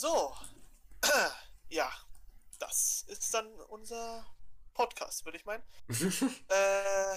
[0.00, 0.32] So,
[1.70, 1.90] ja,
[2.60, 4.24] das ist dann unser
[4.72, 5.64] Podcast, würde ich meinen.
[6.48, 7.16] äh,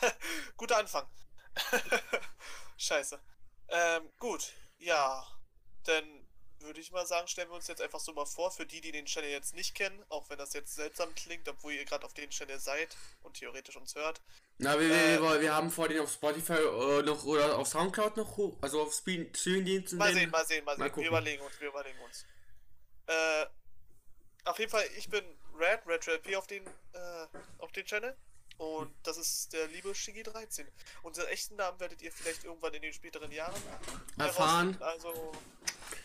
[0.56, 1.06] guter Anfang.
[2.78, 3.20] Scheiße.
[3.68, 5.26] Ähm, gut, ja,
[5.84, 6.21] dann
[6.62, 8.92] würde ich mal sagen, stellen wir uns jetzt einfach so mal vor, für die, die
[8.92, 12.14] den Channel jetzt nicht kennen, auch wenn das jetzt seltsam klingt, obwohl ihr gerade auf
[12.14, 14.20] den Channel seid und theoretisch uns hört.
[14.58, 18.16] Na, wir, äh, wir, wir, haben vor, den auf Spotify äh, noch oder auf Soundcloud
[18.16, 19.98] noch hoch, also auf Streamingdiensten.
[19.98, 20.88] Mal sehen, mal sehen, mal sehen.
[20.88, 22.26] Mal wir überlegen uns, wir überlegen uns.
[23.06, 23.46] Äh,
[24.44, 25.24] auf jeden Fall, ich bin
[25.58, 27.26] Red, Red Red auf den, äh,
[27.58, 28.16] auf den Channel.
[28.62, 30.64] Und das ist der liebe Shigi 13.
[31.02, 33.60] Unsere echten Namen werdet ihr vielleicht irgendwann in den späteren Jahren
[34.16, 34.80] erfahren.
[34.80, 35.32] Also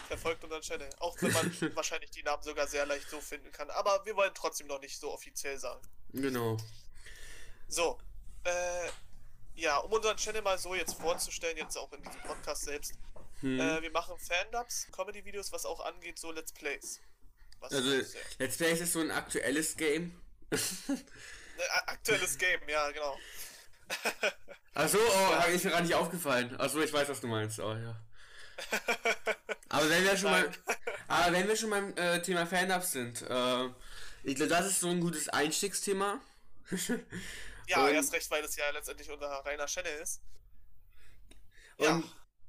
[0.08, 0.90] verfolgt unseren Channel.
[0.98, 3.70] Auch wenn man wahrscheinlich die Namen sogar sehr leicht so finden kann.
[3.70, 5.88] Aber wir wollen trotzdem noch nicht so offiziell sagen.
[6.14, 6.58] Genau.
[7.68, 8.00] So.
[8.44, 8.90] Äh,
[9.54, 12.94] ja, um unseren Channel mal so jetzt vorzustellen, jetzt auch in diesem Podcast selbst.
[13.42, 13.60] Hm.
[13.60, 17.02] Äh, wir machen Fan-Dubs, Comedy-Videos, was auch angeht, so Let's Plays.
[17.60, 18.02] Was also,
[18.40, 20.20] Let's Plays ist so ein aktuelles Game.
[21.88, 23.18] aktuelles Game, ja, genau.
[24.74, 26.56] Achso, oh, ist mir gar nicht aufgefallen.
[26.60, 27.60] Achso, ich weiß, was du meinst.
[27.60, 27.96] Oh, ja.
[29.70, 30.52] aber wenn wir schon mal,
[31.08, 33.70] aber wenn wir schon beim äh, Thema Fan-Ups sind, äh,
[34.24, 36.20] ich glaube, das ist so ein gutes Einstiegsthema.
[37.68, 40.22] ja, Und, erst recht, weil es ja letztendlich unser reiner Channel ist.
[41.78, 42.04] Und ja.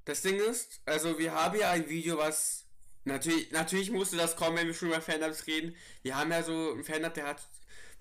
[0.05, 2.65] das Ding ist, also wir haben ja ein Video, was
[3.05, 5.77] natürlich, natürlich musste das kommen, wenn wir schon über Fan-Ups reden.
[6.03, 7.41] Wir haben ja so ein Fan-Up, der hat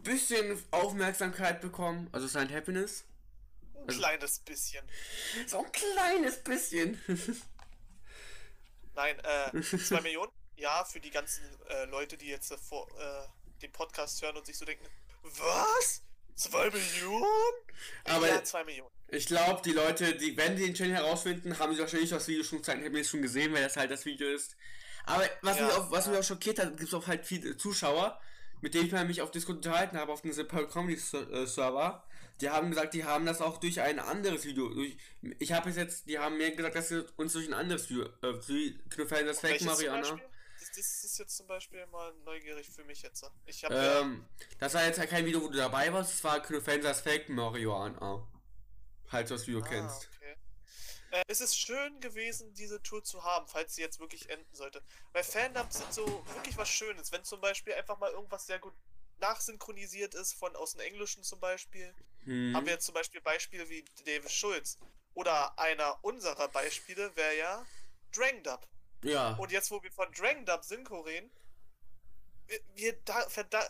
[0.03, 3.05] bisschen Aufmerksamkeit bekommen, also sein Happiness.
[3.73, 4.85] Ein also, kleines bisschen.
[5.45, 7.01] So ein kleines bisschen.
[8.95, 10.31] Nein, äh, 2 Millionen?
[10.55, 13.27] Ja, für die ganzen äh, Leute, die jetzt äh, vor, äh,
[13.61, 14.85] den Podcast hören und sich so denken,
[15.23, 16.01] was?
[16.35, 17.25] 2 Millionen?
[18.05, 18.91] Aber ja, 2 Millionen.
[19.09, 22.43] Ich glaube, die Leute, die, wenn die den Channel herausfinden, haben sie wahrscheinlich das Video
[22.43, 24.55] schon gezeigt, haben schon gesehen, weil das halt das Video ist.
[25.05, 26.11] Aber was, ja, mich, auch, was ja.
[26.11, 28.19] mich auch schockiert hat, gibt es auch halt viele Zuschauer,
[28.61, 32.03] mit denen ich mich auf Discord unterhalten habe, auf dem Simple Comedy äh, Server,
[32.41, 34.69] die haben gesagt, die haben das auch durch ein anderes Video.
[34.69, 34.95] Durch,
[35.39, 38.05] ich habe es jetzt, die haben mir gesagt, dass sie uns durch ein anderes Video,
[38.21, 40.01] äh, wie Knuffel das Fake Mariana.
[40.01, 43.25] Das, das, ist jetzt zum Beispiel mal neugierig für mich jetzt.
[43.45, 46.23] Ich hab, ähm, ja das war jetzt halt kein Video, wo du dabei warst, es
[46.23, 48.27] war Knuffel das Fake Mariana.
[49.05, 50.09] Falls du das Video ah, kennst.
[50.17, 50.35] Okay.
[51.11, 54.81] Äh, es ist schön gewesen, diese Tour zu haben, falls sie jetzt wirklich enden sollte.
[55.13, 57.11] Weil Fandubs sind so wirklich was Schönes.
[57.11, 58.73] Wenn zum Beispiel einfach mal irgendwas sehr gut
[59.19, 61.93] nachsynchronisiert ist, von aus dem Englischen zum Beispiel.
[62.23, 62.55] Hm.
[62.55, 64.77] Haben wir jetzt zum Beispiel Beispiele wie David Schulz.
[65.13, 67.65] Oder einer unserer Beispiele wäre ja
[68.13, 68.67] Drangdub.
[69.03, 69.35] Ja.
[69.37, 71.31] Und jetzt, wo wir von Drangdub Synchro reden,
[72.47, 73.69] wir, wir da,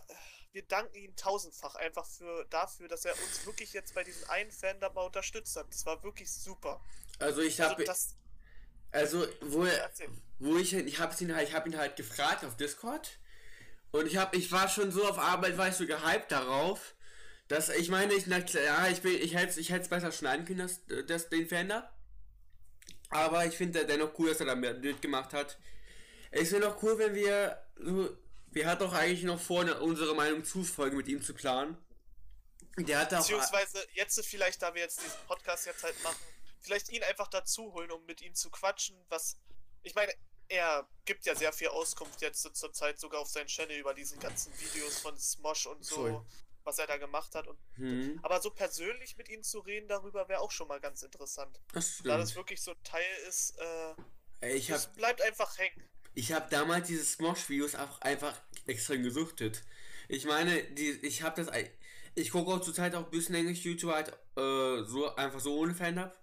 [0.51, 4.51] wir danken ihm tausendfach einfach für dafür, dass er uns wirklich jetzt bei diesem einen
[4.51, 5.67] Fan da mal unterstützt hat.
[5.69, 6.83] Das war wirklich super.
[7.19, 7.83] Also ich habe
[8.91, 9.91] also, also wo er,
[10.39, 13.19] wo ich ich habe ihn halt ich habe ihn halt gefragt auf Discord
[13.91, 16.95] und ich habe ich war schon so auf Arbeit war ich so gehypt darauf,
[17.47, 20.45] dass ich meine ich na ja ich will ich hätte ich hätte es besser schneiden
[20.45, 21.93] können das, das den Fan da.
[23.09, 25.57] Aber ich finde dennoch cool, dass er da mitgemacht hat.
[26.29, 28.17] Es wäre noch cool, wenn wir so
[28.51, 31.77] wir hatten doch eigentlich noch vor, unsere Meinung zu folgen mit ihm zu planen.
[32.77, 33.19] Der hat auch.
[33.19, 36.17] Beziehungsweise jetzt vielleicht, da wir jetzt diesen Podcast jetzt halt machen,
[36.61, 39.37] vielleicht ihn einfach dazu holen, um mit ihm zu quatschen, was.
[39.83, 40.13] Ich meine,
[40.49, 44.19] er gibt ja sehr viel Auskunft jetzt zur Zeit sogar auf seinen Channel über diesen
[44.19, 46.19] ganzen Videos von Smosh und so, Sorry.
[46.63, 47.47] was er da gemacht hat.
[47.47, 48.19] Und, hm.
[48.23, 51.59] Aber so persönlich mit ihm zu reden darüber wäre auch schon mal ganz interessant.
[51.73, 55.83] Das da das wirklich so ein Teil ist, äh, ich hab, es bleibt einfach hängen.
[56.13, 59.63] Ich habe damals diese Smosh-Videos auch einfach extrem gesuchtet.
[60.07, 61.53] Ich meine, die, ich habe das.
[62.15, 65.75] Ich gucke auch zurzeit auch ein bisschen Englisch YouTube halt äh, so einfach so ohne
[65.75, 66.17] Fan ab.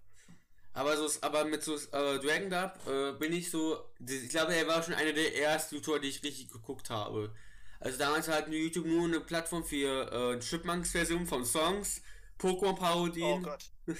[0.75, 3.79] Aber so aber mit so äh, Dragon Dub äh, bin ich so.
[4.07, 7.33] Ich glaube, er war schon einer der ersten YouTuber, die ich richtig geguckt habe.
[7.79, 12.03] Also damals hat YouTube nur eine Plattform für äh, Chipmunks-Version von Songs,
[12.41, 13.41] Pokémon-Parodien.
[13.41, 13.71] Oh Gott.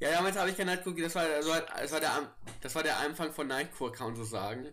[0.00, 2.98] ja, damals habe ich kein Nightcore, das war, war, das war der das war der
[2.98, 4.72] Anfang von Nightcore, kann man so sagen.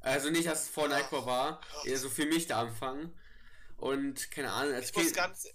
[0.00, 3.12] Also nicht, dass es vor Nightcore war, eher so für mich der Anfang.
[3.78, 5.48] Und keine Ahnung, als ich muss ganz.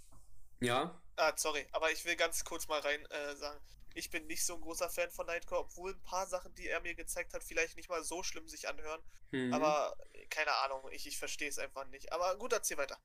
[0.59, 0.99] Ja.
[1.15, 3.59] Ah, sorry, aber ich will ganz kurz mal rein äh, sagen.
[3.97, 6.81] Ich bin nicht so ein großer Fan von Nightcore, obwohl ein paar Sachen, die er
[6.81, 9.01] mir gezeigt hat, vielleicht nicht mal so schlimm sich anhören.
[9.31, 9.51] Mhm.
[9.53, 9.97] Aber
[10.29, 12.13] keine Ahnung, ich, ich verstehe es einfach nicht.
[12.13, 12.99] Aber gut, erzähl weiter.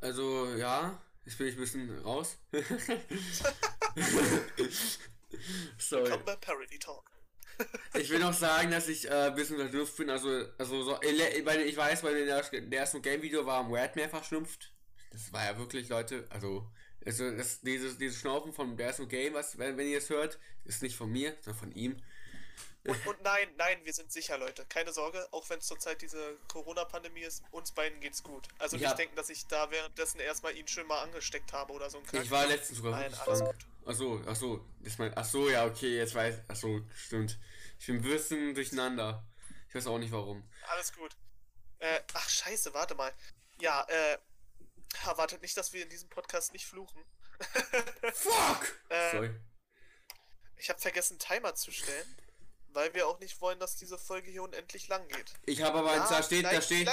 [0.00, 2.38] Also, ja, jetzt bin ich ein bisschen raus.
[5.78, 6.04] Sorry.
[6.04, 7.14] Willkommen bei Parody Talk
[7.94, 10.10] ich will noch sagen, dass ich äh, ein bisschen verschnupft bin.
[10.10, 14.72] Also, also so, ich weiß, weil der, der erste Game-Video war am Red mehrfach schnupft.
[15.10, 16.68] Das war ja wirklich, Leute, also,
[17.04, 20.82] also das, dieses, dieses Schnaufen von Bears Game, was, wenn, wenn ihr es hört, ist
[20.82, 22.02] nicht von mir, sondern von ihm.
[22.86, 24.66] Und, und, nein, nein, wir sind sicher, Leute.
[24.66, 28.46] Keine Sorge, auch wenn es zurzeit diese Corona-Pandemie ist, uns beiden geht's gut.
[28.58, 31.96] Also nicht denken, dass ich da währenddessen erstmal ihn schön mal angesteckt habe oder so
[31.98, 32.22] ein Kack.
[32.22, 33.00] Ich war letztens sogar.
[33.00, 33.56] Nein, alles gut.
[33.86, 34.64] Achso, achso.
[34.82, 36.42] Ich mein, achso, ja, okay, jetzt weiß.
[36.48, 37.38] Achso, stimmt.
[37.78, 39.24] Ich bin ein bisschen durcheinander.
[39.68, 40.46] Ich weiß auch nicht warum.
[40.68, 41.16] Alles gut.
[41.78, 43.12] Äh, ach, scheiße, warte mal.
[43.60, 44.18] Ja, äh.
[45.06, 47.04] Erwartet nicht, dass wir in diesem Podcast nicht fluchen.
[48.12, 48.80] Fuck!
[48.88, 49.30] äh, Sorry.
[50.56, 52.16] Ich habe vergessen, Timer zu stellen.
[52.68, 55.32] Weil wir auch nicht wollen, dass diese Folge hier unendlich lang geht.
[55.46, 56.88] Ich habe aber, ja, da steht, da steht,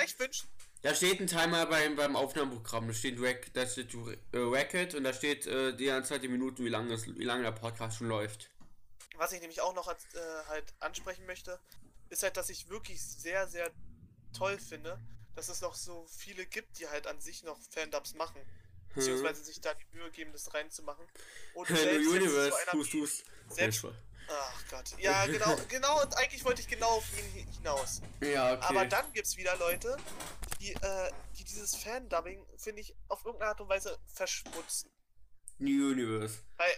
[0.84, 2.88] da steht ein Timer beim, beim Aufnahmeprogramm.
[2.88, 6.28] Da steht, Rack, da steht äh, Racket und da steht äh, die ganze Zeit die
[6.28, 8.52] Minuten, wie lange, wie lange der Podcast schon läuft.
[9.16, 10.20] Was ich nämlich auch noch als, äh,
[10.50, 11.60] halt ansprechen möchte,
[12.10, 13.72] ist halt, dass ich wirklich sehr, sehr
[14.38, 15.00] toll finde,
[15.36, 18.42] dass es noch so viele gibt, die halt an sich noch Fandubs machen.
[18.42, 18.96] Hm.
[18.96, 21.06] Beziehungsweise sich da die Mühe geben, das reinzumachen.
[21.54, 23.86] Und selbst Universe, so einer, tust, selbst,
[24.28, 24.94] Ach Gott.
[25.00, 28.02] Ja, genau, genau, und eigentlich wollte ich genau auf ihn hinaus.
[28.22, 28.66] Ja, okay.
[28.68, 29.98] Aber dann gibt's wieder Leute,
[30.60, 34.92] die, äh, die dieses Fan-Dubbing, finde ich, auf irgendeine Art und Weise verschmutzen.
[35.58, 36.40] New Universe.
[36.58, 36.74] Weil,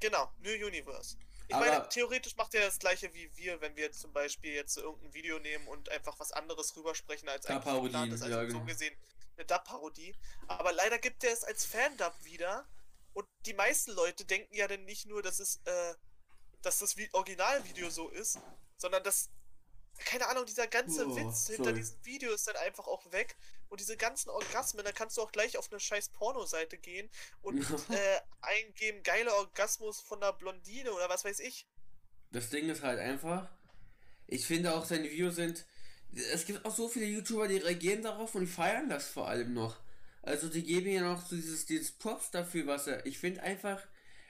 [0.00, 1.16] genau, New Universe.
[1.52, 4.78] Ich Aber meine, theoretisch macht er das gleiche wie wir, wenn wir zum Beispiel jetzt
[4.78, 8.22] irgendein Video nehmen und einfach was anderes rübersprechen als ein Parodie, ist.
[8.22, 8.60] Also ja, genau.
[8.60, 8.96] so gesehen
[9.36, 10.14] eine Dub-Parodie.
[10.48, 12.66] Aber leider gibt er es als Fan-Dub wieder.
[13.12, 15.94] Und die meisten Leute denken ja dann nicht nur, dass es äh,
[16.62, 18.38] dass das Originalvideo so ist,
[18.76, 19.28] sondern dass,
[19.98, 21.56] keine Ahnung, dieser ganze oh, Witz sorry.
[21.56, 23.36] hinter diesem Video ist dann einfach auch weg.
[23.72, 27.08] Und diese ganzen Orgasmen, da kannst du auch gleich auf eine scheiß Porno-Seite gehen
[27.40, 27.58] und
[27.88, 31.66] äh, eingeben, geiler Orgasmus von einer Blondine oder was weiß ich.
[32.32, 33.48] Das Ding ist halt einfach,
[34.26, 35.64] ich finde auch seine Videos sind,
[36.12, 39.80] es gibt auch so viele YouTuber, die reagieren darauf und feiern das vor allem noch.
[40.20, 43.82] Also die geben ja noch so dieses, dieses Props dafür, was er, ich finde einfach,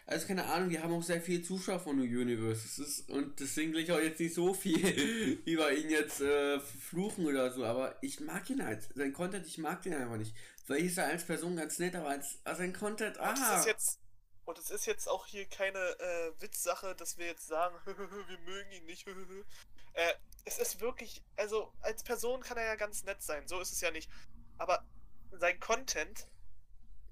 [0.07, 3.05] also keine Ahnung, die haben auch sehr viele Zuschauer von New Universe.
[3.09, 4.79] Und deswegen will ich auch jetzt nicht so viel
[5.45, 8.89] über ihn jetzt äh, fluchen oder so, aber ich mag ihn halt.
[8.95, 10.35] Sein Content, ich mag den einfach nicht.
[10.67, 13.31] Weil ist er als Person ganz nett, aber als, als sein Content, ah.
[13.31, 14.01] Und es ist jetzt,
[14.45, 18.73] und es ist jetzt auch hier keine äh, Witzsache, dass wir jetzt sagen, wir mögen
[18.73, 19.07] ihn nicht.
[19.95, 20.15] äh,
[20.45, 23.81] es ist wirklich, also als Person kann er ja ganz nett sein, so ist es
[23.81, 24.11] ja nicht.
[24.59, 24.85] Aber
[25.31, 26.27] sein Content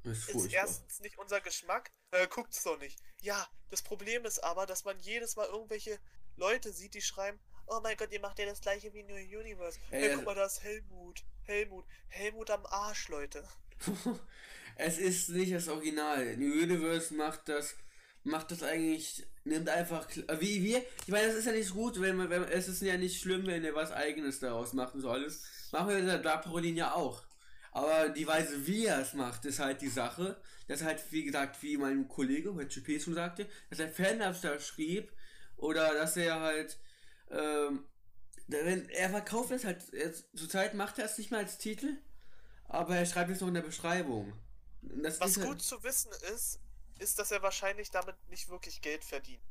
[0.03, 1.91] ist, ist erstens nicht unser Geschmack.
[2.13, 2.99] Äh, guckt's doch nicht.
[3.21, 5.99] Ja, das Problem ist aber, dass man jedes Mal irgendwelche
[6.37, 9.79] Leute sieht, die schreiben, oh mein Gott, ihr macht ja das gleiche wie New Universe.
[9.91, 11.23] Ey, hey, guck mal, da ist Helmut.
[11.45, 11.85] Helmut.
[12.09, 13.47] Helmut am Arsch, Leute.
[14.77, 16.37] es ist nicht das Original.
[16.37, 17.75] New Universe macht das
[18.25, 20.07] macht das eigentlich, nimmt einfach,
[20.41, 22.97] wie wir, ich meine, das ist ja nicht gut, wenn man, wenn, es ist ja
[22.97, 25.27] nicht schlimm, wenn er was eigenes daraus machen soll.
[25.73, 27.23] Machen wir da Parodien ja auch.
[27.73, 30.41] Aber die Weise, wie er es macht, ist halt die Sache.
[30.67, 34.59] Das halt, wie gesagt, wie mein Kollege bei GP schon sagte, dass er Fanabs da
[34.59, 35.13] schrieb
[35.57, 36.79] oder dass er halt,
[37.31, 37.89] ähm,
[38.49, 41.99] wenn er verkauft es halt, er, zurzeit macht er es nicht mehr als Titel,
[42.69, 44.33] aber er schreibt es noch in der Beschreibung.
[44.83, 46.61] Das Was halt gut halt zu wissen ist,
[46.99, 49.43] ist, dass er wahrscheinlich damit nicht wirklich Geld verdient.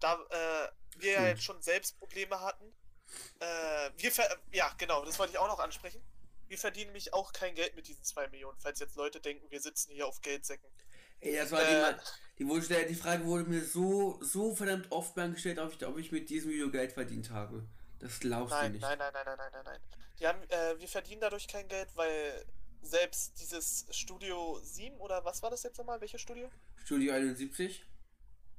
[0.00, 0.68] Da äh,
[1.00, 2.72] wir ja jetzt schon selbst Probleme hatten.
[3.40, 4.12] Äh, wir
[4.52, 6.02] ja, genau, das wollte ich auch noch ansprechen
[6.48, 9.60] wir verdienen nämlich auch kein Geld mit diesen 2 Millionen, falls jetzt Leute denken, wir
[9.60, 10.68] sitzen hier auf Geldsäcken.
[11.20, 11.94] Ey, das war äh,
[12.38, 16.12] die, die, die Frage wurde mir so, so verdammt oft gestellt, ob ich, ob ich
[16.12, 17.66] mit diesem Video Geld verdient habe.
[17.98, 18.82] Das glaubst nein, du nicht.
[18.82, 19.80] Nein, nein, nein, nein, nein, nein, nein.
[20.20, 22.44] Die haben, äh, wir verdienen dadurch kein Geld, weil
[22.82, 26.00] selbst dieses Studio 7 oder was war das jetzt nochmal?
[26.00, 26.50] Welches Studio?
[26.84, 27.84] Studio 71.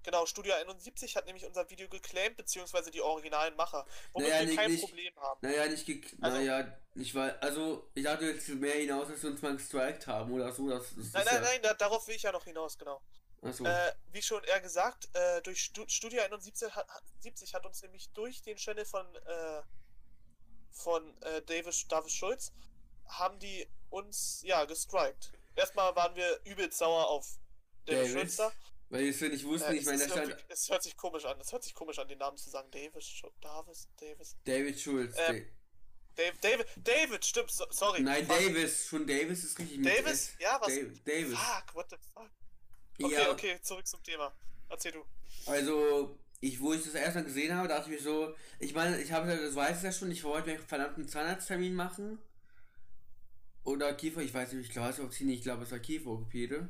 [0.06, 4.48] Genau, Studio 71 hat nämlich unser Video geclaimed, beziehungsweise die originalen Macher, womit naja, wir
[4.48, 5.40] nicht, kein nicht, Problem haben.
[5.42, 9.32] Naja, nicht ge also, naja, ich war, also ich dachte jetzt mehr hinaus, dass wir
[9.32, 10.70] uns mal gestrikt haben oder so.
[10.70, 13.02] Das, das nein, nein, ja nein, da, darauf will ich ja noch hinaus, genau.
[13.52, 13.66] So.
[13.66, 16.88] Äh, wie schon er gesagt, äh, durch Stu Studio 71 hat,
[17.20, 19.62] 70 hat uns nämlich durch den Channel von, äh,
[20.72, 22.54] von äh, Davis, Davis Schulz,
[23.08, 25.32] haben die uns, ja, gestrikt.
[25.56, 27.40] Erstmal waren wir übelst sauer auf
[27.86, 28.52] Davis Schulz da.
[28.90, 30.46] Weil ich es nicht wusste, äh, ich meine, da stand.
[30.48, 32.70] Es hört sich komisch an, es hört sich komisch an, den Namen zu sagen.
[32.72, 34.36] Davis, Davis, Davis.
[34.44, 35.16] David Schulz.
[35.28, 35.48] Ähm,
[36.16, 38.02] Dave, David, David, stimmt, so, sorry.
[38.02, 38.38] Nein, fuck.
[38.38, 40.34] Davis, schon Davis ist richtig Davis?
[40.40, 40.74] Ja, was?
[41.04, 41.38] Davis.
[41.38, 42.30] Fuck, what the fuck?
[43.02, 43.32] Okay, ja.
[43.32, 44.34] okay, zurück zum Thema.
[44.70, 45.04] Erzähl du.
[45.46, 49.02] Also, ich, wo ich das erst mal gesehen habe, dachte ich mir so, ich meine,
[49.02, 52.20] ich habe das weiß ich ja schon, ich wollte mir einen verdammten Zahnarzttermin machen.
[53.64, 56.70] Oder Kiefer, ich weiß nicht, ich glaube, es ich glaube, es war Kieferorthopäde.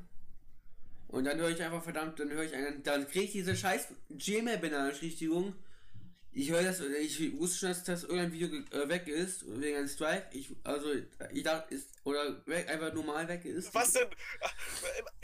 [1.07, 3.87] Und dann höre ich einfach, verdammt, dann höre ich einen, dann kriege ich diese scheiß
[4.09, 5.55] Gmail-Benachrichtigung.
[6.31, 9.87] ich höre das, ich wusste schon, dass das irgendein Video äh, weg ist, wegen einem
[9.87, 10.27] Strike.
[10.31, 10.87] Ich, also,
[11.31, 13.73] ich dachte, ist, oder weg, einfach normal weg ist.
[13.73, 14.07] Was denn?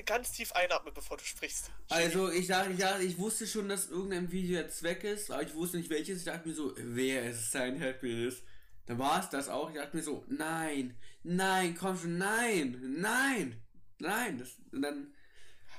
[0.05, 1.69] Ganz tief einatmen, bevor du sprichst.
[1.89, 5.43] Also, ich dachte, ich dachte, ich wusste schon, dass irgendein Video jetzt weg ist, aber
[5.43, 6.19] ich wusste nicht welches.
[6.19, 8.41] Ich dachte mir so, wer ist sein Happiness?
[8.85, 9.69] Dann war es das auch.
[9.69, 13.61] Ich dachte mir so, nein, nein, komm schon, nein, nein,
[13.99, 14.39] nein.
[14.39, 15.13] Das, und dann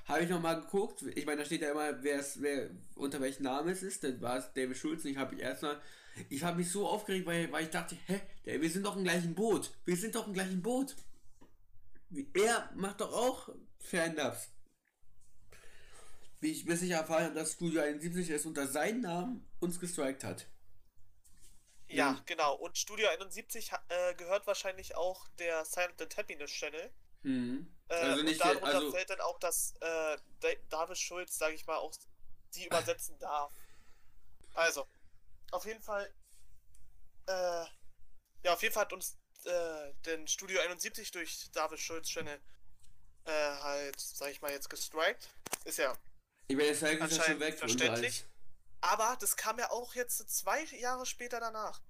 [0.04, 1.02] habe ich nochmal geguckt.
[1.14, 4.02] Ich meine, da steht ja immer, wer es, wer, unter welchem Namen es ist.
[4.04, 5.04] Dann war es David Schulz.
[5.04, 5.80] Ich habe erstmal,
[6.28, 9.04] ich habe mich so aufgeregt, weil, weil ich dachte, hä, der, wir sind doch im
[9.04, 9.70] gleichen Boot.
[9.84, 10.96] Wir sind doch im gleichen Boot.
[12.34, 14.48] Er macht doch auch Fandubs.
[16.40, 20.24] Wie ich, bis ich erfahren habe, dass Studio 71 es unter seinem Namen uns gestrikt
[20.24, 20.46] hat.
[21.88, 22.20] Ja, mhm.
[22.26, 22.56] genau.
[22.56, 26.90] Und Studio 71 äh, gehört wahrscheinlich auch der Silent and Happiness Channel.
[27.22, 27.72] Mhm.
[27.92, 30.16] Äh, also nicht und darunter also fällt dann auch, dass äh,
[30.70, 31.92] David Schulz, sage ich mal, auch
[32.54, 33.52] die übersetzen darf.
[34.54, 34.86] Also,
[35.50, 36.10] auf jeden Fall,
[37.26, 37.64] äh,
[38.44, 42.40] ja, auf jeden Fall hat uns äh, den Studio 71 durch David Schulz Channel
[43.24, 45.28] äh, halt, sag ich mal, jetzt gestrikt.
[45.64, 45.94] Ist ja
[46.48, 48.24] ich bin jetzt anscheinend schon weg verständlich.
[48.80, 51.80] Aber das kam ja auch jetzt zwei Jahre später danach.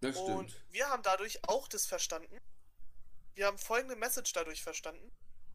[0.00, 0.30] Das stimmt.
[0.30, 2.38] Und wir haben dadurch auch das verstanden.
[3.34, 5.12] Wir haben folgende Message dadurch verstanden.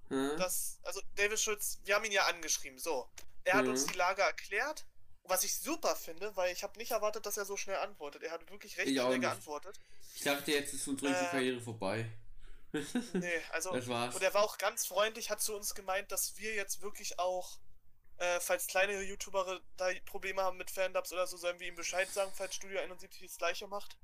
[0.09, 0.37] Hm?
[0.37, 3.09] Dass, also David Schulz, wir haben ihn ja angeschrieben, so.
[3.43, 3.71] Er hat hm.
[3.71, 4.85] uns die Lage erklärt,
[5.23, 8.23] was ich super finde, weil ich habe nicht erwartet, dass er so schnell antwortet.
[8.23, 9.79] Er hat wirklich recht ich schnell geantwortet.
[10.15, 12.09] Ich dachte, jetzt ist unsere äh, Karriere vorbei.
[13.13, 13.71] nee, also.
[13.71, 17.59] Und er war auch ganz freundlich, hat zu uns gemeint, dass wir jetzt wirklich auch
[18.17, 22.09] äh, falls kleine YouTuber da Probleme haben mit Fandubs oder so, sollen wir ihm Bescheid
[22.09, 23.97] sagen, falls Studio 71 das gleiche macht.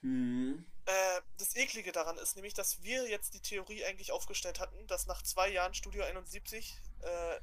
[0.00, 0.66] Mhm.
[0.84, 5.06] Äh, das Eklige daran ist nämlich, dass wir jetzt die Theorie eigentlich aufgestellt hatten, dass
[5.06, 7.40] nach zwei Jahren Studio 71 äh,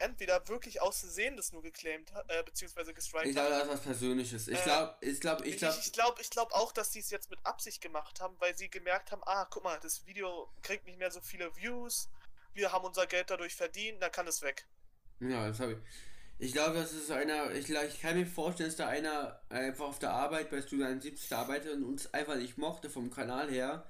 [0.00, 4.48] entweder wirklich Aussehendes nur geclaimed hat, äh, beziehungsweise gestrikt Ich glaube, das ist was Persönliches.
[4.48, 5.76] Ich glaube, äh, ich glaube, ich glaube.
[5.78, 8.56] Ich, ich glaube ich glaub auch, dass sie es jetzt mit Absicht gemacht haben, weil
[8.56, 12.08] sie gemerkt haben, ah, guck mal, das Video kriegt nicht mehr so viele Views,
[12.54, 14.66] wir haben unser Geld dadurch verdient, dann kann es weg.
[15.20, 15.78] Ja, das habe ich.
[16.42, 19.98] Ich glaube, das ist einer, ich, ich kann mir vorstellen, dass da einer einfach auf
[19.98, 23.86] der Arbeit bei Studio 71 arbeitet und uns einfach nicht mochte vom Kanal her.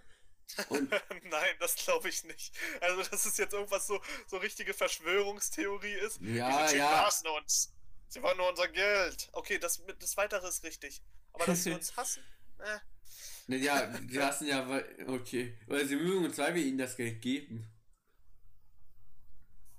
[0.69, 2.53] Nein, das glaube ich nicht.
[2.81, 6.21] Also, dass es jetzt irgendwas so, so richtige Verschwörungstheorie ist.
[6.23, 7.07] Ja, Diese ja.
[7.07, 7.73] hassen uns.
[8.09, 9.29] Sie wollen nur unser Geld.
[9.33, 11.05] Okay, das, das Weitere ist richtig.
[11.33, 12.25] Aber dass sie uns hassen,
[12.59, 13.57] äh.
[13.59, 15.57] Ja, die hassen ja, weil, okay.
[15.69, 17.73] Oder sie mögen uns, weil wir ihnen das Geld geben.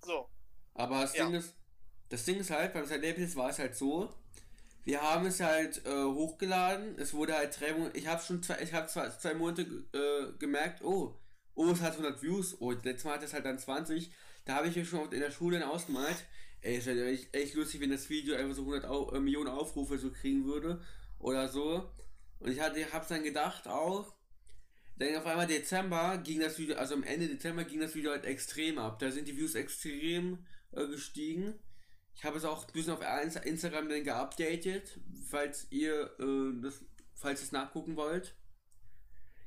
[0.06, 0.30] So,
[0.74, 1.26] aber das ja.
[1.26, 1.54] Ding ist,
[2.12, 4.14] das Ding ist halt, beim Erlebnis war es halt so,
[4.84, 8.60] wir haben es halt äh, hochgeladen, es wurde halt drei Monate, ich habe schon zwei,
[8.62, 9.62] ich habe zwei, zwei Monate
[9.94, 11.18] äh, gemerkt, oh,
[11.56, 14.12] oh, es hat 100 Views, oh, letztes Mal hat es halt dann 20,
[14.44, 16.26] da habe ich mir schon in der Schule ausgemalt,
[16.62, 19.48] ey, es wäre echt, echt lustig, wenn das Video einfach so 100 Au äh, Millionen
[19.48, 20.82] Aufrufe so kriegen würde,
[21.18, 21.90] oder so,
[22.40, 24.14] und ich hatte, hab's dann gedacht auch,
[24.98, 28.26] dann auf einmal Dezember ging das Video, also am Ende Dezember ging das Video halt
[28.26, 29.00] extrem ab.
[29.00, 31.56] Da sind die Views extrem äh, gestiegen.
[32.22, 36.86] Ich habe es auch ein bisschen auf Instagram dann geupdatet, falls ihr äh, das,
[37.16, 38.36] falls es nachgucken wollt.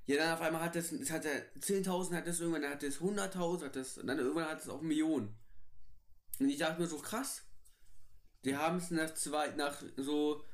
[0.06, 2.82] Ja, dann auf einmal hat es, es hat er 10.000, hat es irgendwann, dann hat
[2.82, 5.36] es 100.000, hat es, und dann irgendwann hat es auch Millionen.
[6.40, 7.44] Und ich dachte mir so, krass.
[8.44, 10.44] Die haben es nach zwei, nach so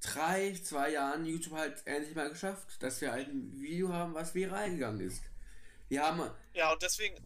[0.00, 4.36] drei, zwei Jahren YouTube halt endlich mal geschafft, dass wir halt ein Video haben, was
[4.36, 5.20] viral gegangen ist.
[5.88, 6.30] Wir haben.
[6.54, 7.16] Ja, und deswegen,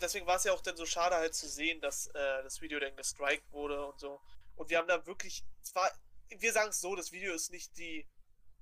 [0.00, 2.78] deswegen war es ja auch dann so schade halt zu sehen, dass äh, das Video
[2.80, 4.20] dann gestrikt wurde und so.
[4.56, 5.90] Und wir haben da wirklich, zwar,
[6.28, 8.06] wir sagen es so, das Video ist nicht die,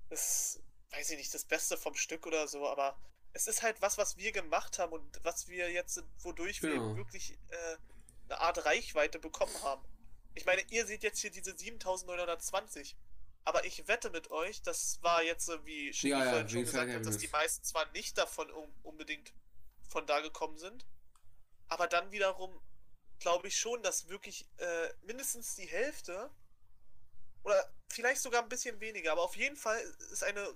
[0.09, 0.59] das,
[0.91, 2.97] weiß ich nicht, das Beste vom Stück oder so, aber
[3.33, 6.89] es ist halt was, was wir gemacht haben und was wir jetzt, wodurch genau.
[6.89, 7.77] wir wirklich äh,
[8.29, 9.83] eine Art Reichweite bekommen haben.
[10.35, 12.95] Ich meine, ihr seht jetzt hier diese 7920.
[13.45, 16.93] Aber ich wette mit euch, das war jetzt so, wie Shinji ja, ja, schon gesagt
[16.93, 18.49] hat, dass die meisten zwar nicht davon
[18.83, 19.33] unbedingt
[19.89, 20.85] von da gekommen sind,
[21.67, 22.59] aber dann wiederum
[23.19, 26.29] glaube ich schon, dass wirklich äh, mindestens die Hälfte
[27.43, 29.79] oder vielleicht sogar ein bisschen weniger, aber auf jeden Fall
[30.11, 30.53] ist eine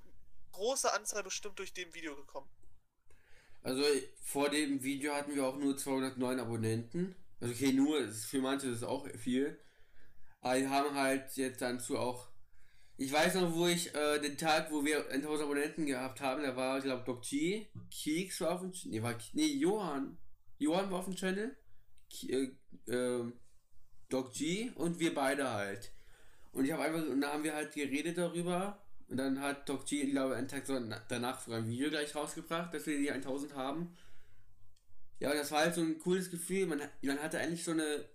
[0.51, 2.49] große Anzahl bestimmt durch dem Video gekommen.
[3.63, 3.83] Also
[4.21, 7.15] vor dem Video hatten wir auch nur 209 Abonnenten.
[7.39, 9.59] Also okay, nur, für manche ist es auch viel.
[10.41, 12.29] Aber die haben halt jetzt dazu auch.
[12.95, 16.55] Ich weiß noch, wo ich äh, den Tag, wo wir 1000 Abonnenten gehabt haben, da
[16.55, 20.17] war, ich glaube, Doc G, Keeks war auf dem Nee, war, nee, Johann.
[20.59, 21.55] Johann war auf dem Channel.
[22.27, 22.49] Äh,
[22.91, 23.31] äh,
[24.09, 25.91] Doc G und wir beide halt.
[26.51, 28.81] Und ich habe einfach, und da haben wir halt geredet darüber.
[29.09, 30.63] Und dann hat Doc G, ich glaube, einen Tag
[31.07, 33.95] danach sogar ein Video gleich rausgebracht, dass wir die 1000 haben.
[35.19, 36.67] Ja, das war halt so ein cooles Gefühl.
[36.67, 38.05] Man, man hatte eigentlich so eine.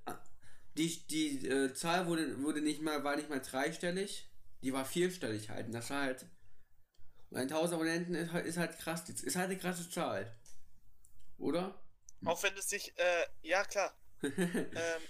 [0.76, 4.28] Die, die äh, Zahl wurde, wurde nicht mal, war nicht mal dreistellig.
[4.62, 5.66] die war vierstellig halt.
[5.66, 6.26] Und das war halt.
[7.34, 9.08] 1000 Abonnenten ist ist halt krass.
[9.08, 10.34] Ist halt eine krasse Zahl.
[11.38, 11.81] Oder?
[12.24, 13.94] Auch wenn es sich, äh, ja klar.
[14.22, 15.02] ähm,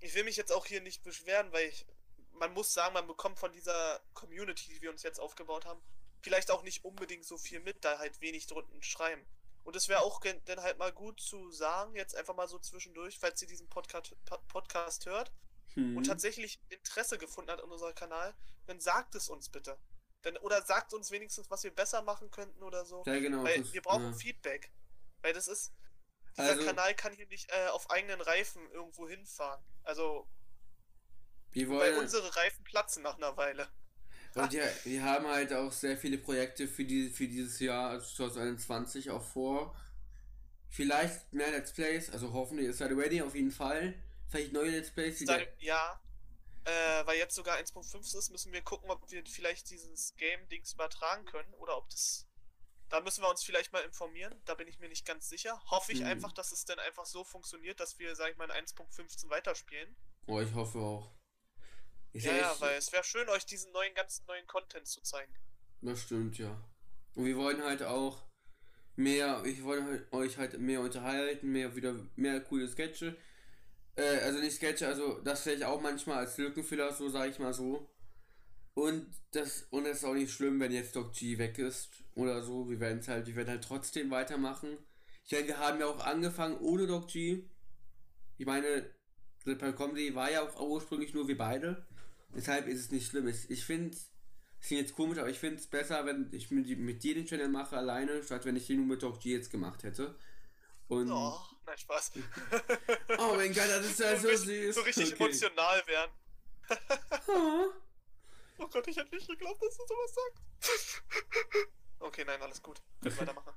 [0.00, 1.86] ich will mich jetzt auch hier nicht beschweren, weil ich,
[2.32, 5.80] man muss sagen, man bekommt von dieser Community, die wir uns jetzt aufgebaut haben,
[6.20, 9.24] vielleicht auch nicht unbedingt so viel mit, da halt wenig drunten schreiben.
[9.64, 13.18] Und es wäre auch dann halt mal gut zu sagen, jetzt einfach mal so zwischendurch,
[13.18, 14.14] falls ihr diesen Podcast,
[14.48, 15.32] Podcast hört
[15.74, 15.96] hm.
[15.96, 18.34] und tatsächlich Interesse gefunden hat an unserem Kanal,
[18.66, 19.76] dann sagt es uns bitte.
[20.22, 23.02] Dann, oder sagt uns wenigstens, was wir besser machen könnten oder so.
[23.06, 23.42] Ja, genau.
[23.42, 24.12] Weil das, wir brauchen ja.
[24.12, 24.70] Feedback.
[25.22, 25.72] Weil das ist,
[26.38, 29.62] dieser also, Kanal kann hier nicht äh, auf eigenen Reifen irgendwo hinfahren.
[29.84, 30.28] Also,
[31.52, 33.68] wir wollen, weil unsere Reifen platzen nach einer Weile.
[34.34, 38.06] Und ja, wir haben halt auch sehr viele Projekte für, die, für dieses Jahr, also
[38.16, 39.74] 2021, auch vor.
[40.68, 43.94] Vielleicht mehr Let's Plays, also hoffentlich ist halt ready auf jeden Fall.
[44.28, 45.24] Vielleicht neue Let's Plays.
[45.24, 45.98] Dann, ja,
[46.64, 51.24] äh, weil jetzt sogar 1.5 ist, müssen wir gucken, ob wir vielleicht dieses Game-Dings übertragen
[51.24, 52.25] können oder ob das.
[52.88, 54.34] Da müssen wir uns vielleicht mal informieren.
[54.44, 55.60] Da bin ich mir nicht ganz sicher.
[55.70, 56.06] Hoffe ich hm.
[56.06, 59.96] einfach, dass es dann einfach so funktioniert, dass wir, sag ich mal, in 1.15 weiterspielen.
[60.26, 61.10] Oh, ich hoffe auch.
[62.12, 65.32] Ich ja, ja, weil es wäre schön, euch diesen neuen, ganzen neuen Content zu zeigen.
[65.82, 66.64] Das stimmt, ja.
[67.14, 68.22] Und wir wollen halt auch
[68.96, 73.16] mehr, ich wollte halt, euch halt mehr unterhalten, mehr wieder, mehr coole Sketche.
[73.96, 77.52] Äh, also nicht Sketche, also das vielleicht auch manchmal als Lückenfüller, so sage ich mal
[77.52, 77.88] so.
[78.76, 82.42] Und das, und es ist auch nicht schlimm, wenn jetzt Doc G weg ist oder
[82.42, 82.68] so.
[82.68, 84.76] Wir werden es halt, wir werden halt trotzdem weitermachen.
[85.24, 87.42] Ich meine, wir haben ja auch angefangen ohne Doc G.
[88.36, 88.84] Ich meine,
[89.42, 91.86] Triple Comedy war ja auch ursprünglich nur wir beide.
[92.34, 93.26] Deshalb ist es nicht schlimm.
[93.48, 94.10] Ich finde es
[94.60, 97.48] klingt jetzt komisch, aber ich finde es besser, wenn ich mit, mit dir den Channel
[97.48, 100.18] mache alleine, statt wenn ich den nur mit Doc G jetzt gemacht hätte.
[100.88, 102.12] Und oh, nein, Spaß.
[103.16, 104.74] oh mein Gott, das ist ja so, so süß.
[104.74, 105.24] So richtig okay.
[105.24, 106.12] emotional werden.
[107.28, 107.72] oh.
[108.58, 111.02] Oh Gott, ich hätte nicht geglaubt, dass du sowas sagst.
[112.00, 112.82] okay, nein, alles gut.
[113.02, 113.52] Können weitermachen.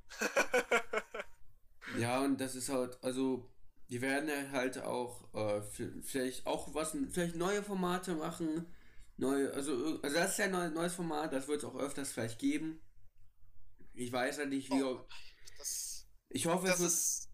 [1.97, 3.49] ja, und das ist halt, also
[3.89, 5.61] die werden halt auch äh,
[6.01, 8.73] vielleicht auch was, vielleicht neue Formate machen.
[9.17, 12.39] Neue, also, also das ist ja ein neues Format, das wird es auch öfters vielleicht
[12.39, 12.79] geben.
[13.93, 14.81] Ich weiß ja nicht, wie.
[14.81, 15.05] Oh,
[15.57, 17.28] das, ich hoffe, es wird.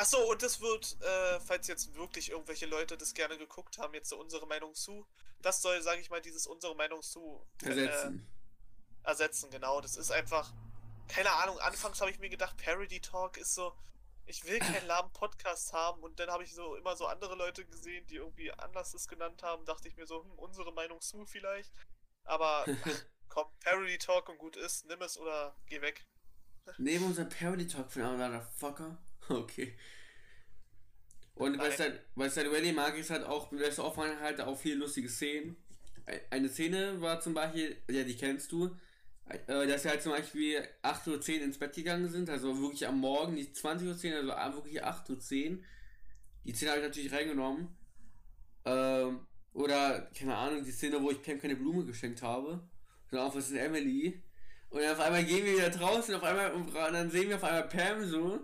[0.00, 4.08] Achso, und das wird, äh, falls jetzt wirklich irgendwelche Leute das gerne geguckt haben, jetzt
[4.08, 5.06] so unsere Meinung zu,
[5.42, 8.26] das soll, sage ich mal, dieses unsere Meinung zu ersetzen.
[9.04, 9.82] Äh, ersetzen, genau.
[9.82, 10.54] Das ist einfach,
[11.06, 13.74] keine Ahnung, anfangs habe ich mir gedacht, Parody Talk ist so,
[14.24, 17.66] ich will keinen lahmen Podcast haben und dann habe ich so immer so andere Leute
[17.66, 21.26] gesehen, die irgendwie anders es genannt haben, dachte ich mir so, hm, unsere Meinung zu
[21.26, 21.74] vielleicht.
[22.24, 22.64] Aber
[23.28, 26.06] komm, Parody Talk und gut ist, nimm es oder geh weg.
[26.78, 28.96] Nehmen unser Parody Talk von einem Fucker.
[29.30, 29.74] Okay.
[31.34, 35.56] Und was halt Rally mag, ist halt auch, das auffallen halt auch viele lustige Szenen.
[36.28, 38.76] Eine Szene war zum Beispiel, ja, die kennst du,
[39.26, 42.98] äh, dass wir halt zum Beispiel 8.10 Uhr ins Bett gegangen sind, also wirklich am
[42.98, 45.58] Morgen, nicht 20.10 Uhr, also wirklich 8.10 Uhr.
[46.44, 47.68] Die Szene habe ich natürlich reingenommen.
[48.64, 49.20] Ähm,
[49.54, 52.68] oder, keine Ahnung, die Szene, wo ich Pam keine Blume geschenkt habe.
[53.08, 54.22] Sondern auch, was ist Emily?
[54.68, 57.44] Und dann auf einmal gehen wir wieder draußen, auf einmal, und dann sehen wir auf
[57.44, 58.40] einmal Pam so.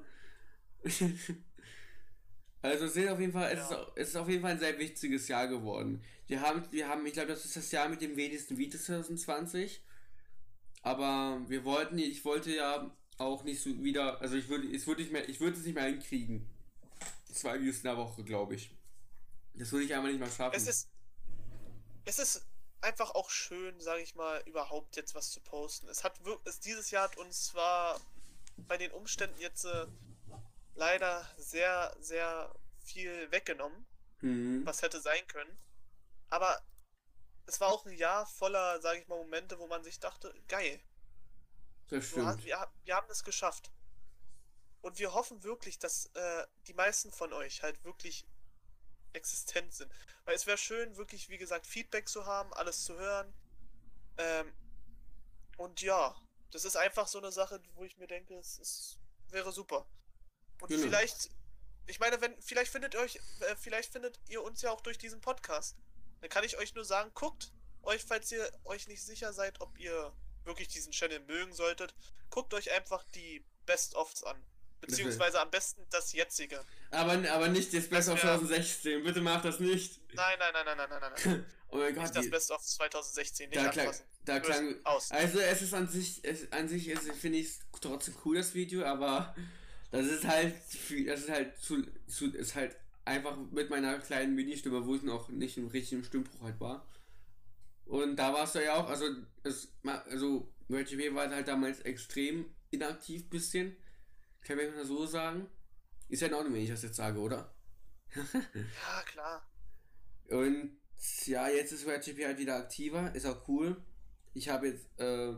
[2.62, 3.82] Also es ist auf jeden Fall, es, ja.
[3.82, 6.02] ist, es ist auf jeden Fall ein sehr wichtiges Jahr geworden.
[6.26, 9.82] Wir haben, wir haben, ich glaube, das ist das Jahr mit dem wenigsten Videos 2020.
[10.82, 15.02] Aber wir wollten, ich wollte ja auch nicht so wieder, also ich würde, es würde
[15.02, 16.48] nicht mehr, ich würde es nicht mehr hinkriegen.
[17.32, 18.70] Zwei Views in der Woche, glaube ich.
[19.54, 20.56] Das würde ich einmal nicht mehr schaffen.
[20.56, 20.88] Es ist,
[22.04, 22.46] es ist
[22.80, 25.88] einfach auch schön, sage ich mal, überhaupt jetzt was zu posten.
[25.88, 28.00] Es hat wirklich, dieses Jahr hat uns zwar
[28.56, 29.86] bei den Umständen jetzt äh,
[30.76, 33.86] leider sehr, sehr viel weggenommen,
[34.20, 34.64] mhm.
[34.64, 35.58] was hätte sein können.
[36.28, 36.62] Aber
[37.46, 40.80] es war auch ein Jahr voller, sage ich mal, Momente, wo man sich dachte, geil.
[41.88, 42.44] Das stimmt.
[42.44, 43.70] Wir, wir, haben es geschafft.
[44.80, 48.26] Und wir hoffen wirklich, dass äh, die meisten von euch halt wirklich
[49.12, 49.92] existent sind.
[50.24, 53.32] Weil es wäre schön, wirklich, wie gesagt, Feedback zu haben, alles zu hören.
[54.18, 54.52] Ähm,
[55.56, 56.14] und ja,
[56.50, 58.98] das ist einfach so eine Sache, wo ich mir denke, es ist,
[59.30, 59.86] wäre super.
[60.60, 60.82] Und genau.
[60.82, 61.30] vielleicht,
[61.86, 65.20] ich meine, wenn, vielleicht findet euch, äh, vielleicht findet ihr uns ja auch durch diesen
[65.20, 65.76] Podcast.
[66.20, 69.78] Dann kann ich euch nur sagen, guckt euch, falls ihr euch nicht sicher seid, ob
[69.78, 70.12] ihr
[70.44, 71.94] wirklich diesen Channel mögen solltet,
[72.30, 74.42] guckt euch einfach die Best-ofs an.
[74.80, 76.62] Beziehungsweise am besten das jetzige.
[76.90, 79.02] Aber, aber nicht das Best of 2016.
[79.02, 80.00] Bitte macht das nicht.
[80.14, 81.46] Nein, nein, nein, nein, nein, nein, nein.
[81.68, 82.04] oh mein Gott.
[82.04, 83.48] Nicht das Best of 2016.
[83.48, 85.10] Nicht da klang, da klang aus.
[85.10, 88.84] Also es ist an sich, es, an sich finde ich es trotzdem cool, das Video,
[88.84, 89.34] aber
[89.96, 90.54] das ist halt,
[91.06, 95.28] das ist halt zu, zu ist halt einfach mit meiner kleinen Mini-Stimme, wo ich noch
[95.28, 96.86] nicht im richtigen Stimmbruch halt war.
[97.86, 99.06] Und da warst du ja auch, also,
[99.44, 103.76] es, also RGB war halt damals extrem inaktiv bisschen.
[104.42, 105.46] Kann man mal so sagen.
[106.08, 107.52] Ist ja in Ordnung, wenn ich das jetzt sage, oder?
[108.14, 109.48] ja, klar.
[110.28, 110.76] Und
[111.26, 113.76] ja, jetzt ist RGB halt wieder aktiver, ist auch cool.
[114.34, 115.34] Ich habe jetzt, äh,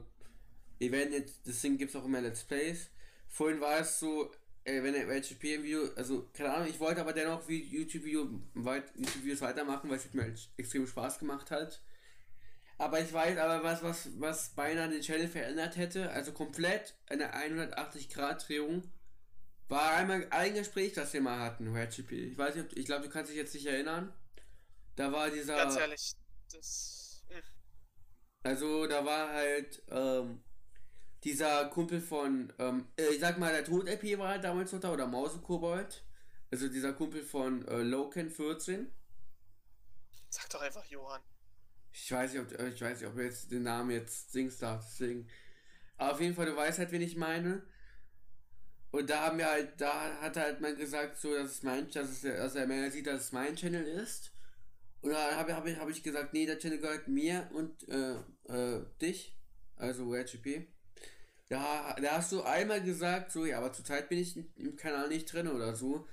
[0.79, 2.89] wir werden jetzt, das Ding gibt es auch immer Let's Plays.
[3.29, 4.33] Vorhin war es so,
[4.69, 8.29] äh, wenn der RGP im Video, also keine Ahnung, ich wollte aber dennoch wie YouTube-Video
[8.55, 11.81] weit, YouTube-Videos weitermachen, weil es mir halt extrem Spaß gemacht hat.
[12.77, 17.35] Aber ich weiß aber was, was, was beinahe den Channel verändert hätte, also komplett eine
[17.35, 18.85] 180-Grad-Drehung,
[19.69, 22.13] war einmal ein Gespräch, das wir mal hatten, RGP.
[22.13, 24.13] Ich weiß nicht, ich glaube, du kannst dich jetzt nicht erinnern.
[24.97, 25.57] Da war dieser.
[25.57, 26.13] Ganz ehrlich,
[26.53, 27.23] das.
[27.29, 27.37] Mh.
[27.37, 27.43] Hm.
[28.45, 30.41] Also, da war halt, ähm,
[31.25, 34.93] dieser Kumpel von, ähm, äh, ich sag mal, der Tod-EP war halt damals noch da,
[34.93, 36.05] oder Mausekobold.
[36.51, 38.91] Also dieser Kumpel von äh, Loken 14.
[40.31, 41.23] Sag doch einfach Johann.
[41.93, 44.63] Ich weiß nicht, ob, äh, ich weiß nicht, ob du jetzt den Namen jetzt singst
[44.63, 45.29] darf, deswegen.
[45.97, 47.63] Aber auf jeden Fall, du weißt halt, wen ich meine.
[48.91, 52.09] Und da haben wir halt, da hat halt man gesagt, so, dass es mein, dass,
[52.09, 54.33] es, dass er mehr sieht, dass es mein Channel ist.
[55.01, 58.15] Und da habe hab ich, hab ich gesagt, nee, der Channel gehört mir und äh,
[58.49, 59.37] äh, dich,
[59.77, 60.67] also RGP.
[61.49, 65.33] Da, da hast du einmal gesagt, so, ja, aber zurzeit bin ich im Kanal nicht
[65.33, 66.07] drin oder so.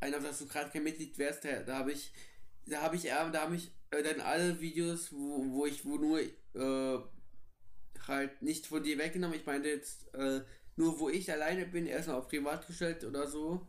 [0.00, 2.12] Einer, dass du gerade kein Mitglied wärst, da, da habe ich,
[2.66, 6.20] da habe ich, da habe ich äh, dann alle Videos, wo, wo ich, wo nur,
[6.20, 6.98] äh,
[8.06, 9.38] halt nicht von dir weggenommen.
[9.38, 10.42] Ich meinte jetzt, äh,
[10.76, 13.66] nur wo ich alleine bin, erstmal auf privat gestellt oder so.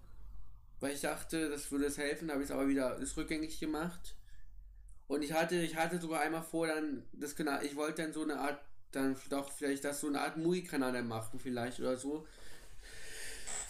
[0.80, 4.16] Weil ich dachte, das würde es helfen, habe ich es aber wieder das rückgängig gemacht.
[5.08, 8.24] Und ich hatte, ich hatte sogar einmal vor, dann das Kanal, ich wollte dann so
[8.24, 8.60] eine Art
[8.94, 12.26] dann doch vielleicht das so eine Art Mui-Kanal machen vielleicht oder so.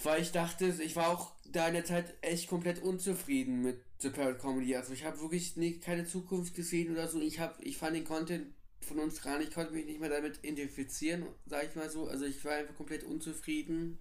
[0.04, 4.10] Weil ich dachte, ich war auch da in der Zeit echt komplett unzufrieden mit The
[4.10, 4.76] Parrot Comedy.
[4.76, 7.22] Also ich habe wirklich nie, keine Zukunft gesehen oder so.
[7.22, 10.40] Ich habe, ich fand den Content von uns gar nicht, konnte mich nicht mehr damit
[10.44, 12.08] identifizieren, sag ich mal so.
[12.08, 13.98] Also ich war einfach komplett unzufrieden.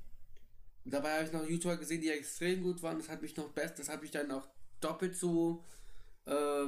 [0.85, 2.99] Dabei habe ich noch YouTuber gesehen, die extrem gut waren.
[2.99, 4.49] Das hat mich noch best, das hat mich dann auch
[4.81, 5.65] doppelt so,
[6.27, 6.67] äh,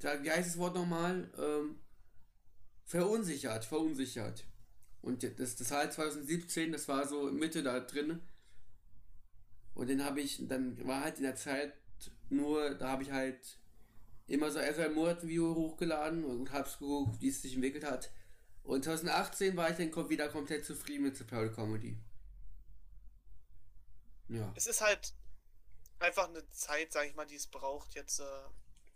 [0.00, 1.30] wie heißt das Wort nochmal?
[1.38, 1.78] Ähm,
[2.86, 4.44] verunsichert, verunsichert.
[5.02, 8.22] Und das, das halt 2017, das war so Mitte da drin.
[9.74, 11.74] Und dann habe ich, dann war halt in der Zeit
[12.30, 13.58] nur, da habe ich halt
[14.26, 17.84] immer so erst ein Monat ein Video hochgeladen und hab's geguckt, wie es sich entwickelt
[17.84, 18.10] hat.
[18.62, 21.96] Und 2018 war ich dann wieder komplett zufrieden mit Super Comedy.
[24.28, 24.52] Ja.
[24.56, 25.14] Es ist halt
[26.00, 28.24] einfach eine Zeit, sag ich mal, die es braucht, jetzt äh,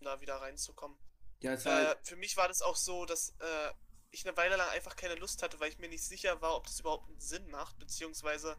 [0.00, 0.96] da wieder reinzukommen.
[1.40, 3.72] Ja, äh, halt für mich war das auch so, dass äh,
[4.10, 6.66] ich eine Weile lang einfach keine Lust hatte, weil ich mir nicht sicher war, ob
[6.66, 8.56] das überhaupt einen Sinn macht, beziehungsweise,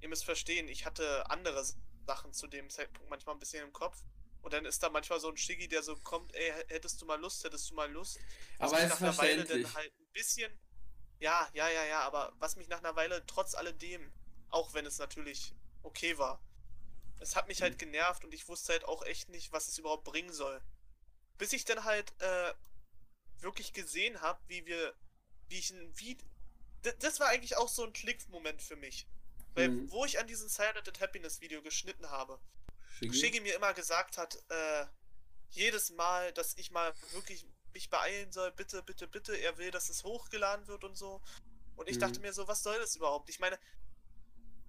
[0.00, 1.64] ihr müsst verstehen, ich hatte andere
[2.06, 4.02] Sachen zu dem Zeitpunkt manchmal ein bisschen im Kopf.
[4.42, 7.20] Und dann ist da manchmal so ein Schiggi, der so kommt, ey, hättest du mal
[7.20, 8.18] Lust, hättest du mal Lust.
[8.58, 10.58] Was aber mich nach einer Weile dann halt ein bisschen.
[11.18, 14.10] Ja, ja, ja, ja, aber was mich nach einer Weile trotz alledem,
[14.48, 16.42] auch wenn es natürlich okay war,
[17.18, 20.04] es hat mich halt genervt und ich wusste halt auch echt nicht, was es überhaupt
[20.04, 20.62] bringen soll.
[21.40, 22.52] Bis ich dann halt äh,
[23.38, 24.94] wirklich gesehen habe, wie wir,
[25.48, 26.26] wie ich ein Video.
[26.98, 29.06] Das war eigentlich auch so ein Klickmoment für mich.
[29.54, 29.90] Weil, mhm.
[29.90, 32.38] wo ich an diesem Silent Happiness Video geschnitten habe,
[32.98, 34.84] Shiggy, Shiggy mir immer gesagt hat, äh,
[35.48, 39.88] jedes Mal, dass ich mal wirklich mich beeilen soll, bitte, bitte, bitte, er will, dass
[39.88, 41.22] es hochgeladen wird und so.
[41.74, 42.00] Und ich mhm.
[42.00, 43.30] dachte mir so, was soll das überhaupt?
[43.30, 43.58] Ich meine,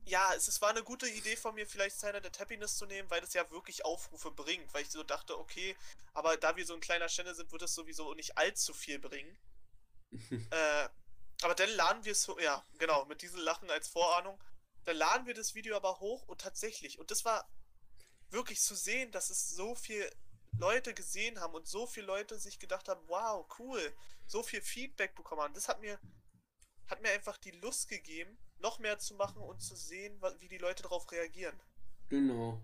[0.06, 3.10] ja, es, es war eine gute Idee von mir, vielleicht Silent and Happiness zu nehmen,
[3.10, 5.76] weil das ja wirklich Aufrufe bringt, weil ich so dachte, okay,
[6.14, 9.38] aber da wir so ein kleiner Channel sind, wird das sowieso nicht allzu viel bringen.
[10.52, 10.90] äh,
[11.44, 14.42] aber dann laden wir es, ja, genau, mit diesen Lachen als Vorahnung,
[14.84, 17.50] dann laden wir das Video aber hoch und tatsächlich, und das war
[18.30, 20.10] wirklich zu sehen, dass es so viel
[20.58, 23.96] Leute gesehen haben und so viele Leute sich gedacht haben, wow, cool,
[24.28, 25.54] so viel Feedback bekommen haben.
[25.54, 26.00] Das hat mir,
[26.92, 30.58] hat mir einfach die Lust gegeben, noch mehr zu machen und zu sehen, wie die
[30.58, 31.56] Leute darauf reagieren.
[32.10, 32.62] Genau.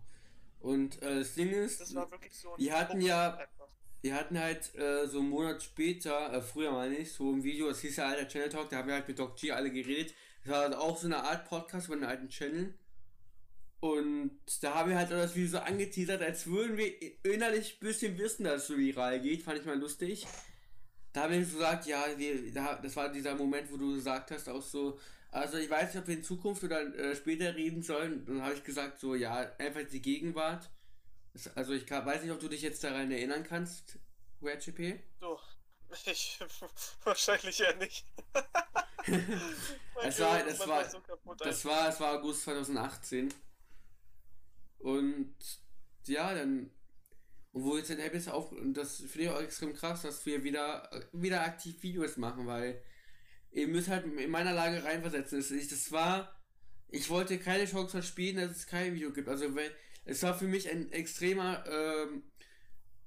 [0.60, 3.68] Und äh, das Ding ist, das so die hatten ja, einfach.
[4.04, 7.70] die hatten halt äh, so einen Monat später, äh, früher mal nicht, so ein Video,
[7.70, 10.14] das hieß ja alter Channel Talk, da haben wir halt mit Doc G alle geredet.
[10.44, 12.74] Das war halt auch so eine Art Podcast über einen alten Channel.
[13.80, 16.92] Und da haben wir halt das Video so angeteasert, als würden wir
[17.24, 19.44] innerlich ein bisschen wissen, dass es so viral geht.
[19.44, 20.26] Fand ich mal lustig.
[21.14, 24.50] Da haben wir gesagt, ja, wir, da, das war dieser Moment, wo du gesagt hast,
[24.50, 25.00] auch so,
[25.32, 28.26] also ich weiß nicht, ob wir in Zukunft oder äh, später reden sollen.
[28.26, 30.70] Dann habe ich gesagt, so ja, einfach die Gegenwart.
[31.56, 34.00] Also ich kann, weiß nicht, ob du dich jetzt daran erinnern kannst,
[34.40, 35.00] WebGP.
[35.20, 35.40] So,
[36.06, 36.40] ich
[37.04, 38.06] wahrscheinlich ja nicht.
[40.04, 41.02] es war, das war, so
[41.38, 43.34] das war, es war August 2018.
[44.80, 45.36] Und
[46.06, 46.72] ja, dann
[47.58, 50.44] Und wo jetzt ein ist auf, und das finde ich auch extrem krass, dass wir
[50.44, 52.80] wieder, wieder aktiv Videos machen, weil
[53.50, 55.40] ihr müsst halt in meiner Lage reinversetzen.
[55.40, 56.40] Das, das war,
[56.90, 59.28] ich wollte keine Chance verspielen, dass es kein Video gibt.
[59.28, 59.72] Also, wenn,
[60.06, 62.26] es war für mich ein extremer ähm,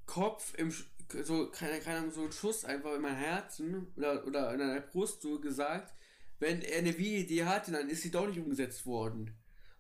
[0.07, 0.75] Kopf im,
[1.23, 4.81] so, keine, keine Ahnung, so ein Schuss einfach in mein Herzen oder, oder in meiner
[4.81, 5.95] Brust so gesagt,
[6.41, 9.33] wenn er eine Videoidee hatte, dann ist sie doch nicht umgesetzt worden.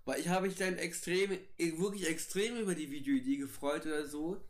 [0.04, 4.40] Weil ich habe mich dann extrem, wirklich extrem über die Videoidee gefreut oder so.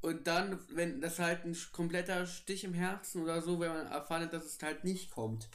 [0.00, 4.30] Und dann, wenn das halt ein kompletter Stich im Herzen oder so, wenn man erfahren
[4.30, 5.48] dass es halt nicht kommt.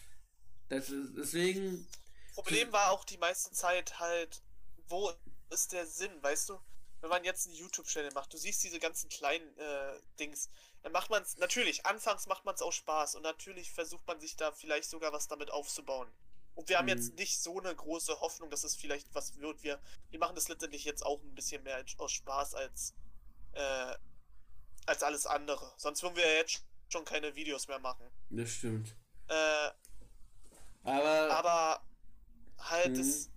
[0.69, 1.87] Das ist, deswegen.
[2.33, 4.41] Problem war auch die meiste Zeit halt,
[4.87, 5.11] wo
[5.49, 6.59] ist der Sinn, weißt du?
[7.01, 10.49] Wenn man jetzt einen YouTube-Channel macht, du siehst diese ganzen kleinen äh, Dings,
[10.83, 14.19] dann macht man es, natürlich, anfangs macht man es auch Spaß und natürlich versucht man
[14.19, 16.11] sich da vielleicht sogar was damit aufzubauen.
[16.55, 16.89] Und wir haben mhm.
[16.89, 19.63] jetzt nicht so eine große Hoffnung, dass es vielleicht was wird.
[19.63, 22.93] Wir, wir machen das letztendlich jetzt auch ein bisschen mehr aus Spaß als,
[23.53, 23.95] äh,
[24.85, 25.73] als alles andere.
[25.77, 28.09] Sonst würden wir ja jetzt schon keine Videos mehr machen.
[28.29, 28.95] Das stimmt.
[29.27, 29.69] Äh,
[30.83, 31.81] aber, aber
[32.57, 32.97] halt mhm.
[32.97, 33.29] das,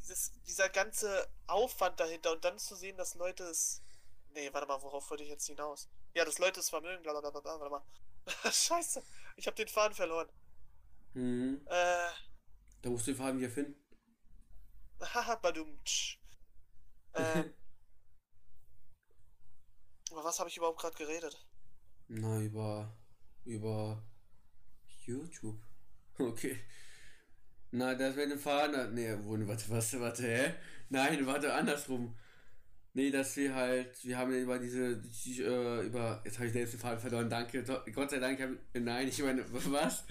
[0.00, 3.82] dieses, dieser ganze Aufwand dahinter und dann zu sehen, dass Leute es.
[4.30, 5.88] Nee, warte mal, worauf wollte ich jetzt hinaus?
[6.14, 7.82] Ja, dass Leute es vermögen, bla bla bla bla, warte mal.
[8.52, 9.02] Scheiße,
[9.36, 10.28] ich habe den Faden verloren.
[11.14, 11.62] Mhm.
[11.66, 12.10] Äh.
[12.82, 13.74] Da musst du den Faden wieder finden.
[15.14, 15.78] Haha, badum.
[17.12, 17.44] äh.
[20.10, 21.44] Über was habe ich überhaupt gerade geredet?
[22.08, 22.96] Na, über.
[23.44, 24.02] über.
[25.06, 25.58] YouTube.
[26.20, 26.58] Okay.
[27.70, 28.92] Na, das wäre ein Faden.
[28.94, 29.14] Nee,
[29.46, 30.54] warte, warte, warte, hä?
[30.88, 32.16] Nein, warte, andersrum.
[32.92, 36.72] Nee, dass wir halt, wir haben über diese, die, äh, über, jetzt habe ich selbst
[36.74, 37.62] den Faden verloren, danke,
[37.94, 40.04] Gott sei Dank, hab, nein, ich meine, was?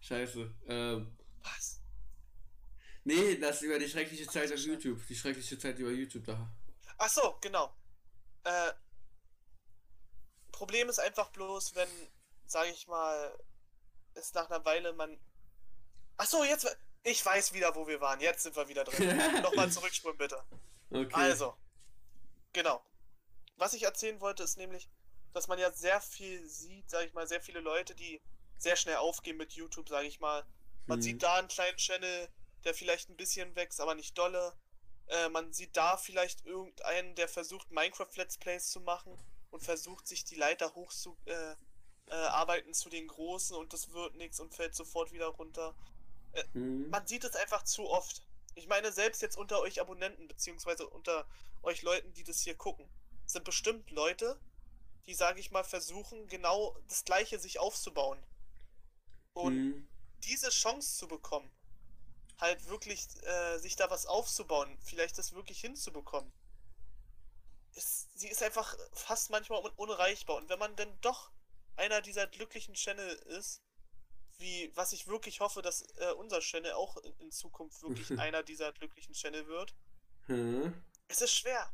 [0.00, 1.16] Scheiße, ähm.
[1.42, 1.80] Was?
[3.04, 6.50] Nee, das über die schreckliche Zeit auf YouTube, die schreckliche Zeit über YouTube da.
[6.98, 7.74] Ach so, genau.
[8.44, 8.72] Äh,
[10.54, 11.88] Problem ist einfach bloß, wenn,
[12.46, 13.36] sage ich mal,
[14.14, 15.18] es nach einer Weile man.
[16.16, 18.20] Ach so, jetzt, ich weiß wieder, wo wir waren.
[18.20, 19.16] Jetzt sind wir wieder drin.
[19.42, 20.42] Nochmal zurückspulen, bitte.
[20.90, 21.10] Okay.
[21.12, 21.56] Also,
[22.52, 22.84] genau.
[23.56, 24.88] Was ich erzählen wollte, ist nämlich,
[25.32, 28.22] dass man ja sehr viel sieht, sag ich mal, sehr viele Leute, die
[28.56, 30.46] sehr schnell aufgehen mit YouTube, sag ich mal.
[30.86, 31.02] Man hm.
[31.02, 32.28] sieht da einen kleinen Channel,
[32.62, 34.56] der vielleicht ein bisschen wächst, aber nicht dolle.
[35.08, 39.18] Äh, man sieht da vielleicht irgendeinen, der versucht, Minecraft Let's Plays zu machen
[39.54, 41.54] und versucht, sich die Leiter hoch zu äh,
[42.06, 45.76] äh, arbeiten zu den Großen und das wird nichts und fällt sofort wieder runter.
[46.32, 46.90] Äh, mhm.
[46.90, 48.26] Man sieht es einfach zu oft.
[48.56, 51.24] Ich meine, selbst jetzt unter euch Abonnenten, beziehungsweise unter
[51.62, 52.88] euch Leuten, die das hier gucken,
[53.26, 54.40] sind bestimmt Leute,
[55.06, 58.18] die, sage ich mal, versuchen, genau das Gleiche sich aufzubauen.
[59.34, 59.88] Und mhm.
[60.24, 61.48] diese Chance zu bekommen,
[62.38, 66.32] halt wirklich äh, sich da was aufzubauen, vielleicht das wirklich hinzubekommen,
[67.74, 70.36] ist, sie ist einfach fast manchmal unreichbar.
[70.36, 71.30] Und wenn man denn doch
[71.76, 73.62] einer dieser glücklichen Channel ist,
[74.38, 78.42] wie, was ich wirklich hoffe, dass äh, unser Channel auch in, in Zukunft wirklich einer
[78.42, 79.74] dieser glücklichen Channel wird.
[80.26, 80.74] Hm.
[81.08, 81.72] Es ist schwer.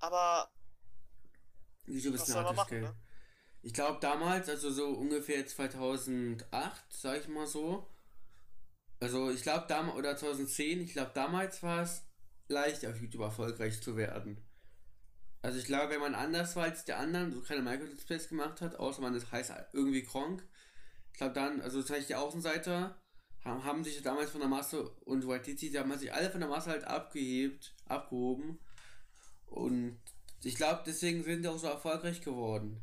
[0.00, 0.50] Aber.
[1.86, 2.94] Wieso was soll man machen, ne?
[3.62, 7.90] Ich glaube damals, also so ungefähr 2008, sag ich mal so.
[9.00, 12.02] Also ich glaube damals, oder 2010, ich glaube damals war es
[12.48, 14.47] leicht auf YouTube erfolgreich zu werden.
[15.40, 18.76] Also ich glaube, wenn man anders war als der anderen, so keine Micro-Displays gemacht hat,
[18.76, 20.46] außer man das heißt irgendwie Kronk,
[21.12, 23.00] ich glaube dann, also das heißt die Außenseiter
[23.44, 26.48] haben, haben sich damals von der Masse und Waititi, die haben sich alle von der
[26.48, 28.58] Masse halt abgehebt, abgehoben.
[29.46, 30.00] Und
[30.42, 32.82] ich glaube, deswegen sind die auch so erfolgreich geworden.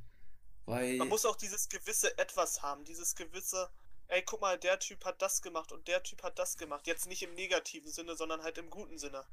[0.66, 0.98] Weil.
[0.98, 3.70] Man muss auch dieses gewisse Etwas haben, dieses gewisse,
[4.08, 6.88] ey, guck mal, der Typ hat das gemacht und der Typ hat das gemacht.
[6.88, 9.26] Jetzt nicht im negativen Sinne, sondern halt im guten Sinne.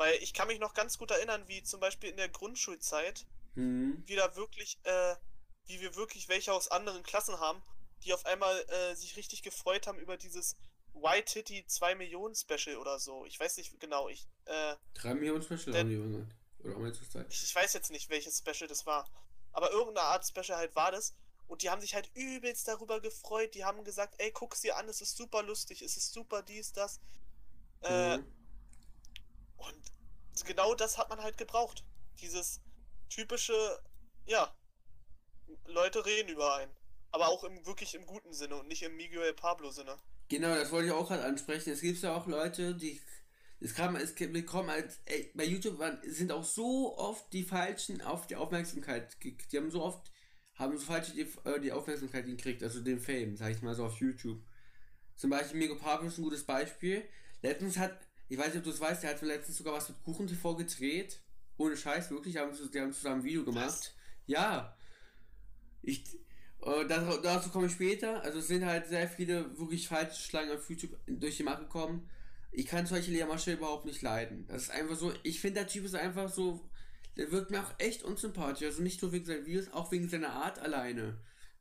[0.00, 4.02] Weil ich kann mich noch ganz gut erinnern, wie zum Beispiel in der Grundschulzeit, mhm.
[4.06, 5.14] wie da wirklich, äh,
[5.66, 7.62] wie wir wirklich welche aus anderen Klassen haben
[8.04, 10.56] die auf einmal äh, sich richtig gefreut haben über dieses
[10.94, 13.24] White Titty 2 Millionen Special oder so.
[13.26, 14.08] Ich weiß nicht genau.
[14.08, 16.34] Ich, äh, 3 Millionen Special haben die irgendwann.
[16.60, 17.26] Oder haben jetzt Zeit?
[17.30, 19.08] Ich, ich weiß jetzt nicht, welches Special das war.
[19.52, 21.14] Aber irgendeine Art Special halt war das.
[21.46, 23.54] Und die haben sich halt übelst darüber gefreut.
[23.54, 26.72] Die haben gesagt, ey, guck's dir an, es ist super lustig, es ist super dies,
[26.72, 27.00] das.
[27.82, 28.32] Äh, mhm.
[29.60, 31.84] Und genau das hat man halt gebraucht.
[32.20, 32.60] Dieses
[33.08, 33.54] typische,
[34.26, 34.54] ja,
[35.66, 36.72] Leute reden über einen.
[37.12, 39.98] Aber auch im wirklich im guten Sinne und nicht im Miguel Pablo Sinne.
[40.28, 41.70] Genau, das wollte ich auch gerade ansprechen.
[41.70, 43.00] Es gibt ja auch Leute, die
[43.58, 48.00] es kam, es bekommen als ey, bei YouTube waren, sind auch so oft die falschen
[48.00, 49.16] auf die Aufmerksamkeit.
[49.22, 50.10] Die haben so oft
[50.54, 53.84] haben so falsch die, äh, die Aufmerksamkeit gekriegt, also den Fame, sag ich mal so
[53.86, 54.40] auf YouTube.
[55.16, 57.02] Zum Beispiel Miguel Pablo ist ein gutes Beispiel.
[57.42, 57.98] Letztens hat,
[58.30, 60.54] ich weiß nicht, ob du es weißt, der hat letztens sogar was mit Kuchen TV
[60.54, 61.20] gedreht
[61.56, 63.66] Ohne Scheiß, wirklich, die haben, die haben zusammen ein Video gemacht.
[63.66, 63.94] Was?
[64.26, 64.76] Ja.
[65.82, 66.04] Ich,
[66.62, 68.22] äh, dazu, dazu komme ich später.
[68.22, 72.08] Also es sind halt sehr viele wirklich falsche Schlangen auf YouTube durch die Mache gekommen.
[72.52, 74.46] Ich kann solche Lehrmasche überhaupt nicht leiden.
[74.46, 76.60] Das ist einfach so, ich finde der Typ ist einfach so,
[77.16, 78.64] der wirkt mir auch echt unsympathisch.
[78.64, 81.18] Also nicht nur wegen seinen Videos, auch wegen seiner Art alleine.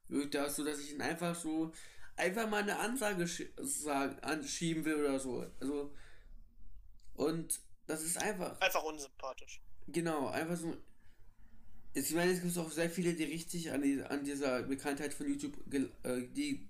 [0.08, 1.72] Wirkt das so, dass ich ihn einfach so,
[2.16, 3.28] einfach mal eine Ansage
[3.58, 5.46] sagen, anschieben will oder so.
[5.60, 5.96] Also,
[7.20, 8.60] und das ist einfach.
[8.62, 9.62] Einfach unsympathisch.
[9.88, 10.74] Genau, einfach so.
[11.94, 15.28] Ich meine, es gibt auch sehr viele, die richtig an, die, an dieser Bekanntheit von
[15.28, 15.54] YouTube,
[16.04, 16.70] äh, die,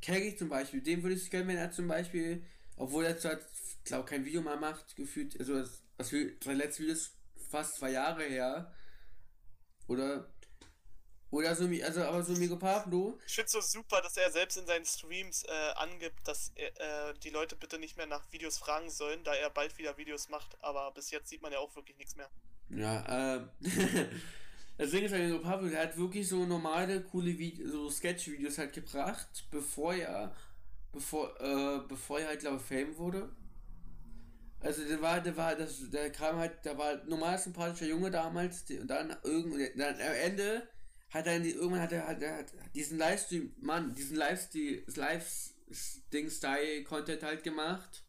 [0.00, 2.44] Kerry zum Beispiel, dem würde ich gerne, wenn er zum Beispiel,
[2.76, 3.44] obwohl er zurzeit,
[3.84, 7.18] glaube kein Video mehr macht, gefühlt, also das, das sein letztes Video ist
[7.50, 8.72] fast zwei Jahre her.
[9.88, 10.32] Oder
[11.36, 13.18] oder so, also aber so Mego Pablo.
[13.26, 17.14] Ich finde so super, dass er selbst in seinen Streams äh, angibt, dass er, äh,
[17.22, 20.56] die Leute bitte nicht mehr nach Videos fragen sollen, da er bald wieder Videos macht.
[20.62, 22.30] Aber bis jetzt sieht man ja auch wirklich nichts mehr.
[22.70, 24.86] Ja, äh.
[24.90, 28.72] Ding ist bei Mego Pablo, der hat wirklich so normale, coole Vide so Sketch-Videos halt
[28.72, 30.34] gebracht, bevor er,
[30.92, 33.28] bevor, äh, bevor er halt, glaube ich, Fame wurde.
[34.60, 38.64] Also der war, der war, das, der kam halt, der war normal sympathischer Junge damals,
[38.70, 40.68] und dann irgendwie, dann am Ende
[41.10, 47.42] hat er irgendwann hat er, hat er hat diesen Livestream, Mann, diesen Livestream, Live-Ding-Style-Content halt
[47.42, 48.04] gemacht.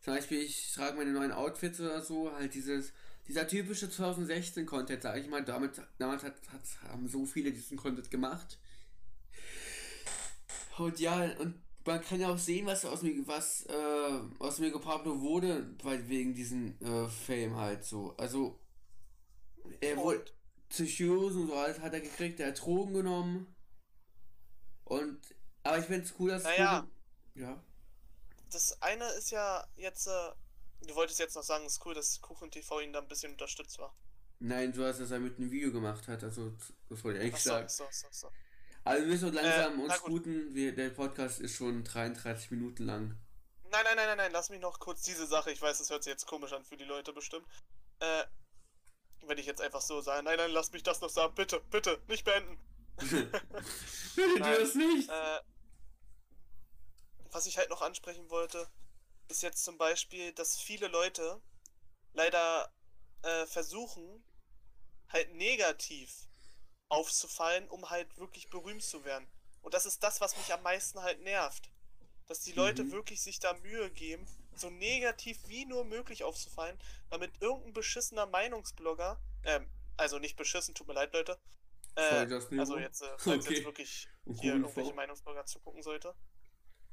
[0.00, 2.92] Zum Beispiel, ich trage meine neuen Outfits oder so, halt dieses,
[3.28, 8.10] dieser typische 2016-Content, sag ich mal, damit, damals hat, hat, haben so viele diesen Content
[8.10, 8.58] gemacht.
[10.78, 14.78] Und ja, und man kann ja auch sehen, was aus mir, was äh, aus Mego
[14.78, 18.14] Pablo wurde, weil wegen diesen äh, Fame halt so.
[18.16, 18.58] Also
[19.80, 20.24] er wurde
[20.72, 23.54] Psychose und so alles hat er gekriegt, der hat Drogen genommen.
[24.84, 25.20] Und
[25.62, 27.62] aber ich finde es cool, dass naja, cool, ja.
[28.50, 30.30] Das eine ist ja jetzt, äh,
[30.86, 33.32] du wolltest jetzt noch sagen, es ist cool, dass Kuchen TV ihn da ein bisschen
[33.32, 33.94] unterstützt war.
[34.40, 36.52] Nein, du hast, dass er mit einem Video gemacht hat, also
[36.88, 37.68] das wollte ich eigentlich so, sagen.
[37.68, 38.32] So, so, so.
[38.84, 43.16] Also wir müssen langsam äh, uns guten, wir, der Podcast ist schon 33 Minuten lang.
[43.70, 46.02] Nein, nein, nein, nein, nein, lass mich noch kurz diese Sache, ich weiß, das hört
[46.02, 47.46] sich jetzt komisch an für die Leute bestimmt.
[48.00, 48.24] Äh,
[49.28, 52.00] wenn ich jetzt einfach so sage, nein, nein, lass mich das noch sagen, bitte, bitte,
[52.08, 52.58] nicht beenden.
[52.98, 55.08] bitte das nicht.
[55.08, 55.40] Äh,
[57.30, 58.68] was ich halt noch ansprechen wollte,
[59.28, 61.40] ist jetzt zum Beispiel, dass viele Leute
[62.12, 62.72] leider
[63.22, 64.22] äh, versuchen,
[65.08, 66.28] halt negativ
[66.88, 69.26] aufzufallen, um halt wirklich berühmt zu werden.
[69.62, 71.70] Und das ist das, was mich am meisten halt nervt.
[72.26, 72.92] Dass die Leute mhm.
[72.92, 76.78] wirklich sich da Mühe geben, so negativ wie nur möglich aufzufallen,
[77.10, 81.38] damit irgendein beschissener Meinungsblogger, ähm, also nicht beschissen, tut mir leid, Leute.
[81.94, 82.26] Äh,
[82.58, 83.54] also jetzt, äh, falls okay.
[83.54, 84.08] jetzt wirklich
[84.40, 86.14] hier irgendwelche Meinungsblogger zugucken sollte.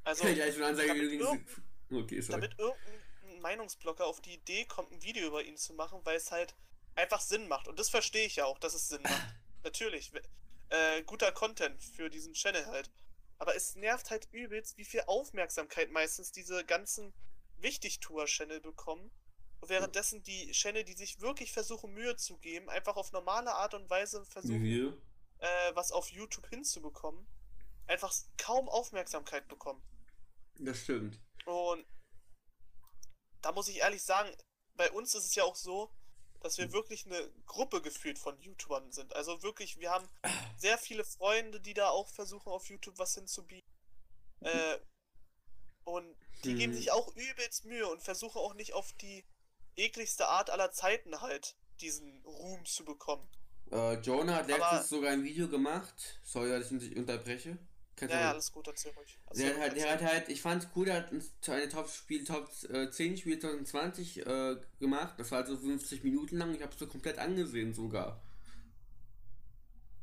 [0.04, 1.46] Also, ja, ich damit, irgendein,
[1.90, 6.16] okay, damit irgendein Meinungsblogger auf die Idee kommt, ein Video über ihn zu machen, weil
[6.16, 6.54] es halt
[6.94, 7.68] einfach Sinn macht.
[7.68, 9.34] Und das verstehe ich ja auch, dass es Sinn macht.
[9.64, 10.12] Natürlich.
[10.68, 12.90] Äh, guter Content für diesen Channel halt.
[13.38, 17.14] Aber es nervt halt übelst, wie viel Aufmerksamkeit meistens diese ganzen
[17.62, 19.10] Wichtigtour-Channel bekommen.
[19.62, 23.90] Währenddessen die Channel, die sich wirklich versuchen, Mühe zu geben, einfach auf normale Art und
[23.90, 25.02] Weise versuchen,
[25.38, 27.26] äh, was auf YouTube hinzubekommen,
[27.86, 29.82] einfach kaum Aufmerksamkeit bekommen.
[30.58, 31.20] Das stimmt.
[31.44, 31.86] Und
[33.42, 34.34] da muss ich ehrlich sagen,
[34.76, 35.90] bei uns ist es ja auch so,
[36.40, 39.14] dass wir wirklich eine Gruppe gefühlt von YouTubern sind.
[39.14, 40.08] Also wirklich, wir haben
[40.56, 43.68] sehr viele Freunde, die da auch versuchen, auf YouTube was hinzubieten.
[44.40, 44.78] Äh,
[45.84, 46.58] und die hm.
[46.58, 49.24] geben sich auch übelst Mühe und versuchen auch nicht auf die
[49.76, 53.28] ekligste Art aller Zeiten halt diesen Ruhm zu bekommen.
[53.72, 56.20] Äh, Jonah hat letztens Aber, sogar ein Video gemacht.
[56.24, 57.58] Sorry, dass ich unterbreche.
[57.96, 59.18] Kannst ja, ja, alles gut, erzähl ruhig.
[59.26, 63.18] Erzähl der, hat, der hat halt, ich fand's cool, der hat eine Top-Spiel, Top 10
[63.18, 65.14] Spiel 2020 äh, gemacht.
[65.18, 66.54] Das war so 50 Minuten lang.
[66.54, 68.22] Ich hab's so komplett angesehen sogar.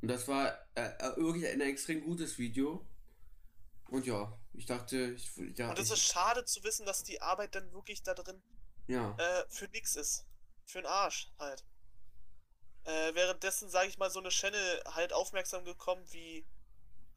[0.02, 2.86] Und das war äh, äh, wirklich ein extrem gutes Video.
[3.97, 5.69] Und ja, ich dachte, ich, ja.
[5.69, 8.43] Und es ist schade zu wissen, dass die Arbeit dann wirklich da drin
[8.86, 9.15] ja.
[9.17, 10.27] äh, für nix ist.
[10.65, 11.65] Für den Arsch halt.
[12.83, 16.45] Äh, währenddessen, sage ich mal, so eine Channel halt aufmerksam gekommen wie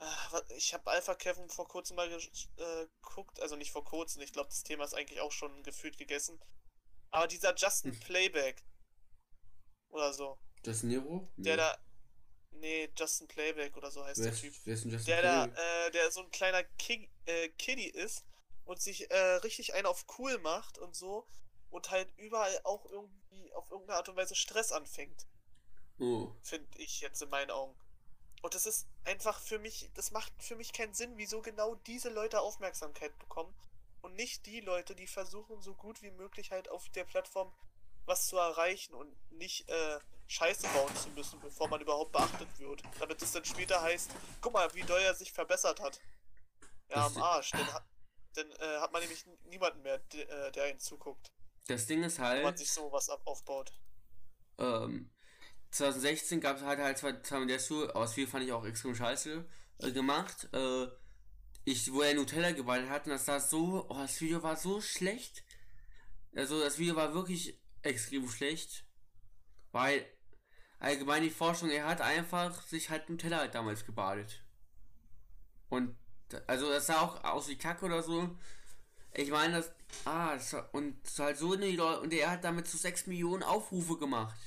[0.01, 4.33] äh, ich habe Alpha Kevin vor kurzem mal äh, geguckt, also nicht vor kurzem, ich
[4.33, 6.41] glaube, das Thema ist eigentlich auch schon gefühlt gegessen.
[7.11, 8.01] Aber dieser Justin hm.
[8.01, 8.65] Playback
[9.91, 10.39] oder so.
[10.65, 11.29] Justin Nero?
[11.37, 11.79] Der da.
[12.53, 14.55] Nee, Justin Playback oder so heißt wer der Typ.
[14.65, 15.57] Wer ist denn Justin der Playback?
[15.57, 18.25] da, äh, der so ein kleiner King, äh, Kiddie ist
[18.65, 21.27] und sich äh, richtig einen auf cool macht und so
[21.71, 25.27] und halt überall auch irgendwie auf irgendeine Art und Weise Stress anfängt.
[25.99, 26.33] Oh.
[26.43, 27.75] Finde ich jetzt in meinen Augen.
[28.43, 32.09] Und das ist einfach für mich, das macht für mich keinen Sinn, wieso genau diese
[32.09, 33.55] Leute Aufmerksamkeit bekommen
[34.01, 37.53] und nicht die Leute, die versuchen, so gut wie möglich halt auf der Plattform
[38.07, 40.01] was zu erreichen und nicht äh,
[40.31, 42.83] Scheiße bauen zu müssen, bevor man überhaupt beachtet wird.
[43.01, 46.01] Damit es dann später heißt, guck mal, wie doll er sich verbessert hat.
[46.89, 47.51] Ja, am Arsch.
[47.51, 47.67] Dann,
[48.35, 51.33] dann äh, hat man nämlich niemanden mehr, der, äh, der ihn zuguckt.
[51.67, 52.39] Das Ding ist halt.
[52.39, 53.73] Wenn man sich sowas aufbaut.
[54.59, 55.11] Ähm,
[55.73, 59.45] 2016 gab es halt halt zwei Tamedesu, aus viel fand ich auch extrem scheiße
[59.79, 60.49] äh, gemacht.
[60.53, 60.87] Äh,
[61.65, 64.81] ich, wo er Nutella geballt hat, und das war so, oh, das Video war so
[64.81, 65.43] schlecht.
[66.37, 68.85] Also das Video war wirklich extrem schlecht,
[69.73, 70.07] weil
[70.81, 74.43] allgemein die Forschung, er hat einfach sich halt Nutella halt damals gebadet.
[75.69, 75.97] Und
[76.47, 78.37] also das sah auch aus wie Kacke oder so.
[79.13, 79.73] Ich meine, das,
[80.05, 83.43] ah, das, und halt so eine Leute, und er hat damit zu so 6 Millionen
[83.43, 84.39] Aufrufe gemacht.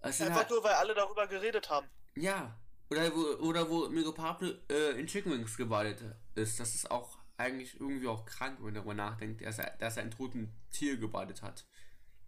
[0.00, 1.88] Das Einfach halt, nur, weil alle darüber geredet haben.
[2.14, 2.56] Ja.
[2.90, 6.00] Oder wo, oder wo Pablo äh, in Chicken Wings gebadet
[6.34, 6.58] ist.
[6.58, 10.04] Das ist auch eigentlich irgendwie auch krank, wenn man darüber nachdenkt, dass er, dass er
[10.04, 11.66] ein toten Tier gebadet hat.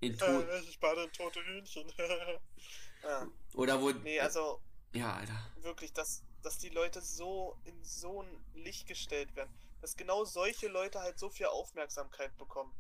[0.01, 1.91] In to äh, ich bade in tote Hühnchen.
[3.03, 3.27] ja.
[3.55, 3.91] Oder wo.
[3.91, 4.61] Nee, also.
[4.93, 5.39] Ja, Alter.
[5.57, 9.53] Wirklich, dass, dass die Leute so in so ein Licht gestellt werden.
[9.81, 12.75] Dass genau solche Leute halt so viel Aufmerksamkeit bekommen.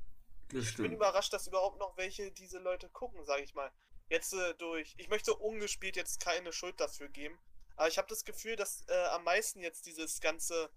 [0.53, 3.71] ich bin überrascht, dass überhaupt noch welche diese Leute gucken, sage ich mal.
[4.09, 4.95] Jetzt äh, durch.
[4.99, 7.39] Ich möchte ungespielt jetzt keine Schuld dafür geben.
[7.77, 10.71] Aber ich habe das Gefühl, dass äh, am meisten jetzt dieses ganze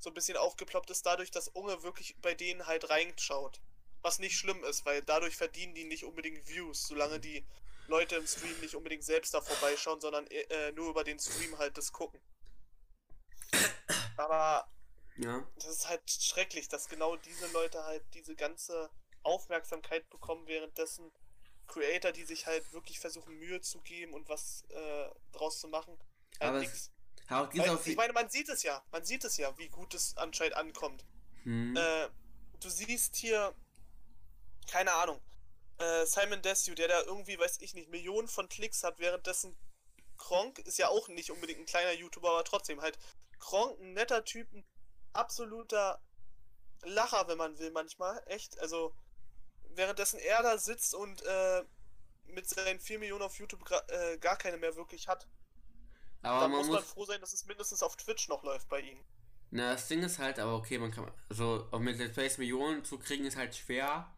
[0.00, 3.60] so ein bisschen aufgeploppt ist, dadurch, dass Unge wirklich bei denen halt reinschaut.
[4.02, 7.44] Was nicht schlimm ist, weil dadurch verdienen die nicht unbedingt Views, solange die
[7.90, 11.58] Leute im Stream nicht unbedingt selbst da vorbeischauen, sondern äh, äh nur über den Stream
[11.58, 12.20] halt das gucken.
[14.16, 14.70] Aber
[15.16, 15.46] ja.
[15.56, 18.90] das ist halt schrecklich, dass genau diese Leute halt diese ganze
[19.22, 21.10] Aufmerksamkeit bekommen, währenddessen
[21.66, 25.96] Creator, die sich halt wirklich versuchen, Mühe zu geben und was äh, draus zu machen,
[26.38, 26.90] aber nix.
[27.28, 30.56] Weil, ich meine, man sieht es ja, man sieht es ja, wie gut es anscheinend
[30.56, 31.04] ankommt.
[31.44, 31.76] Hm.
[31.76, 32.08] Äh,
[32.58, 33.54] du siehst hier,
[34.66, 35.20] keine Ahnung,
[35.80, 39.56] äh, Simon Desue, der da irgendwie, weiß ich nicht, Millionen von Klicks hat, währenddessen
[40.18, 42.98] Kronk ist ja auch nicht unbedingt ein kleiner YouTuber, aber trotzdem halt
[43.38, 44.64] Kronk, ein netter Typ, ein
[45.12, 46.00] absoluter
[46.82, 48.22] Lacher, wenn man will, manchmal.
[48.26, 48.94] Echt, also
[49.70, 51.64] währenddessen er da sitzt und äh,
[52.26, 55.26] mit seinen 4 Millionen auf YouTube äh, gar keine mehr wirklich hat.
[56.22, 58.80] Aber Dann man muss man froh sein, dass es mindestens auf Twitch noch läuft bei
[58.80, 58.98] ihm.
[59.50, 62.98] Na, das Ding ist halt, aber okay, man kann, also mit Let's Plays Millionen zu
[62.98, 64.14] kriegen ist halt schwer.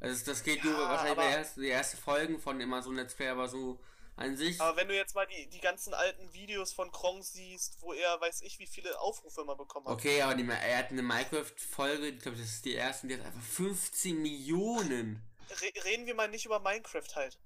[0.00, 3.14] Also das geht ja, nur wahrscheinlich bei erst, die ersten Folgen von immer so Let's
[3.14, 3.80] Play, aber so
[4.16, 4.60] an sich.
[4.60, 8.20] Aber wenn du jetzt mal die, die ganzen alten Videos von Krong siehst, wo er
[8.20, 9.94] weiß ich wie viele Aufrufe immer bekommen hat.
[9.94, 13.24] Okay, aber die, er hat eine Minecraft-Folge, ich glaube, das ist die erste, die hat
[13.24, 15.22] einfach 15 Millionen.
[15.50, 17.38] Re reden wir mal nicht über Minecraft halt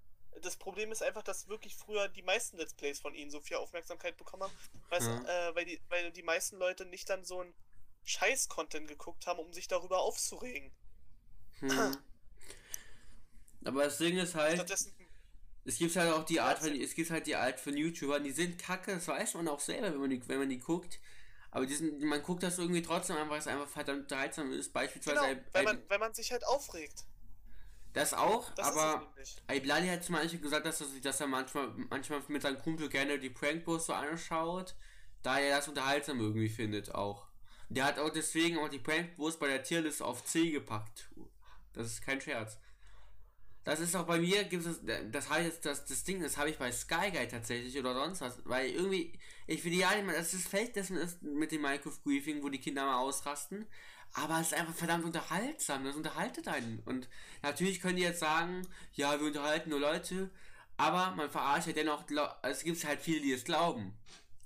[0.43, 3.57] das Problem ist einfach, dass wirklich früher die meisten Let's Plays von ihnen so viel
[3.57, 4.53] Aufmerksamkeit bekommen haben.
[4.89, 5.49] Weißt, ja.
[5.49, 7.55] äh, weil, die, weil die meisten Leute nicht dann so ein
[8.05, 10.71] Scheiß-Content geguckt haben, um sich darüber aufzuregen.
[11.61, 11.97] Hm.
[13.65, 14.71] Aber das Ding ist halt.
[15.65, 18.31] Es gibt halt auch die Art von, es gibt halt die Art von YouTubern, die
[18.31, 20.99] sind kacke, das weiß man auch selber, wenn man die, wenn man die guckt.
[21.51, 24.73] Aber die sind, man guckt das irgendwie trotzdem einfach, weil es einfach verdammt unterhaltsam ist.
[24.73, 25.21] Beispielsweise.
[25.21, 27.05] Genau, weil, man, weil man sich halt aufregt.
[27.93, 29.13] Das auch, das aber
[29.51, 33.19] Iblali hat zum Beispiel gesagt, dass er, dass er manchmal, manchmal mit seinem Kumpel gerne
[33.19, 34.77] die Prankposts so anschaut,
[35.23, 37.27] da er das unterhaltsam irgendwie findet auch.
[37.69, 41.11] Der hat auch deswegen auch die Prankposts bei der Tierlist auf C gepackt.
[41.73, 42.59] Das ist kein Scherz.
[43.65, 44.81] Das ist auch bei mir, gibt es,
[45.13, 48.39] das heißt, das, das Ding, das habe ich bei Sky Guide tatsächlich oder sonst was,
[48.45, 49.13] weil irgendwie,
[49.47, 50.89] ich finde ja, das ist fällt das
[51.21, 53.67] mit dem Minecraft Briefing, wo die Kinder mal ausrasten,
[54.15, 56.81] aber es ist einfach verdammt unterhaltsam, das unterhaltet einen.
[56.87, 57.09] Und
[57.43, 60.31] natürlich können die jetzt sagen, ja, wir unterhalten nur Leute,
[60.79, 62.05] aber man verarscht ja dennoch,
[62.43, 63.93] es gibt halt viele, die es glauben.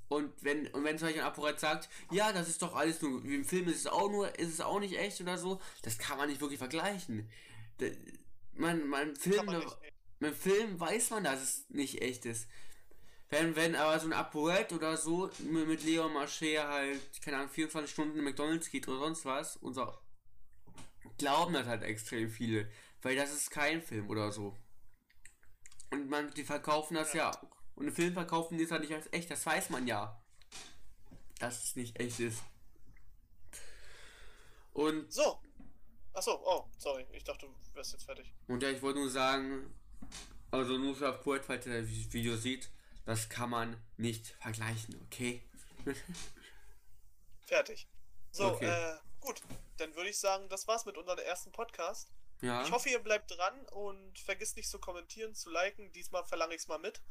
[0.08, 3.24] Und wenn, und wenn zum Beispiel ein Apparat sagt, ja, das ist doch alles nur,
[3.24, 5.98] wie im Film ist es auch nur, ist es auch nicht echt oder so, das
[5.98, 7.28] kann man nicht wirklich vergleichen.
[8.56, 9.62] Man, man Film, man
[10.20, 12.48] mit Film weiß man, dass es nicht echt ist.
[13.30, 17.90] Wenn, wenn aber so ein Apoet oder so mit Leon Marcher halt, keine Ahnung, 24
[17.90, 20.00] Stunden in McDonalds geht oder sonst was, unser
[21.18, 22.70] glauben das halt extrem viele,
[23.02, 24.56] weil das ist kein Film oder so.
[25.90, 27.30] Und man, die verkaufen das ja.
[27.30, 27.50] ja.
[27.74, 30.22] Und im Film verkaufen die es halt nicht als echt, das weiß man ja.
[31.38, 32.42] Dass es nicht echt ist.
[34.72, 35.12] Und.
[35.12, 35.40] So!
[36.14, 38.32] Achso, oh, sorry, ich dachte, du wärst jetzt fertig.
[38.46, 39.74] Und ja, ich wollte nur sagen,
[40.50, 42.70] also nur für Poet, falls ihr das Video sieht,
[43.04, 45.42] das kann man nicht vergleichen, okay?
[47.46, 47.88] Fertig.
[48.30, 48.66] So, okay.
[48.66, 49.42] äh, gut.
[49.76, 52.08] Dann würde ich sagen, das war's mit unserem ersten Podcast.
[52.40, 52.62] Ja.
[52.62, 55.92] Ich hoffe, ihr bleibt dran und vergisst nicht zu kommentieren, zu liken.
[55.92, 57.02] Diesmal verlange ich es mal mit.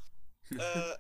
[0.52, 0.98] äh,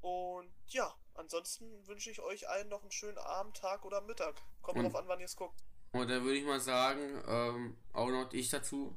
[0.00, 4.40] und ja, ansonsten wünsche ich euch allen noch einen schönen Abend, Tag oder Mittag.
[4.62, 5.62] Kommt und, drauf an, wann ihr es guckt.
[5.92, 8.96] Und dann würde ich mal sagen, ähm, auch noch ich dazu.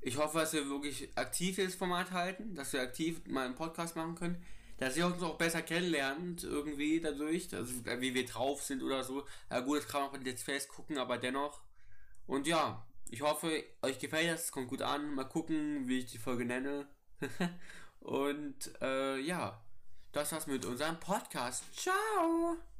[0.00, 3.96] ich hoffe, dass wir wirklich aktiv das Format halten, dass wir aktiv mal einen Podcast
[3.96, 4.42] machen können,
[4.78, 9.26] dass ihr uns auch besser kennenlernt, irgendwie dadurch, also wie wir drauf sind oder so.
[9.50, 11.62] Ja gut, das kann man auch jetzt fest gucken, aber dennoch.
[12.26, 15.14] Und ja, ich hoffe, euch gefällt das, kommt gut an.
[15.14, 16.88] Mal gucken, wie ich die Folge nenne.
[18.00, 19.62] Und äh, ja,
[20.12, 21.64] das war's mit unserem Podcast.
[21.76, 22.71] Ciao!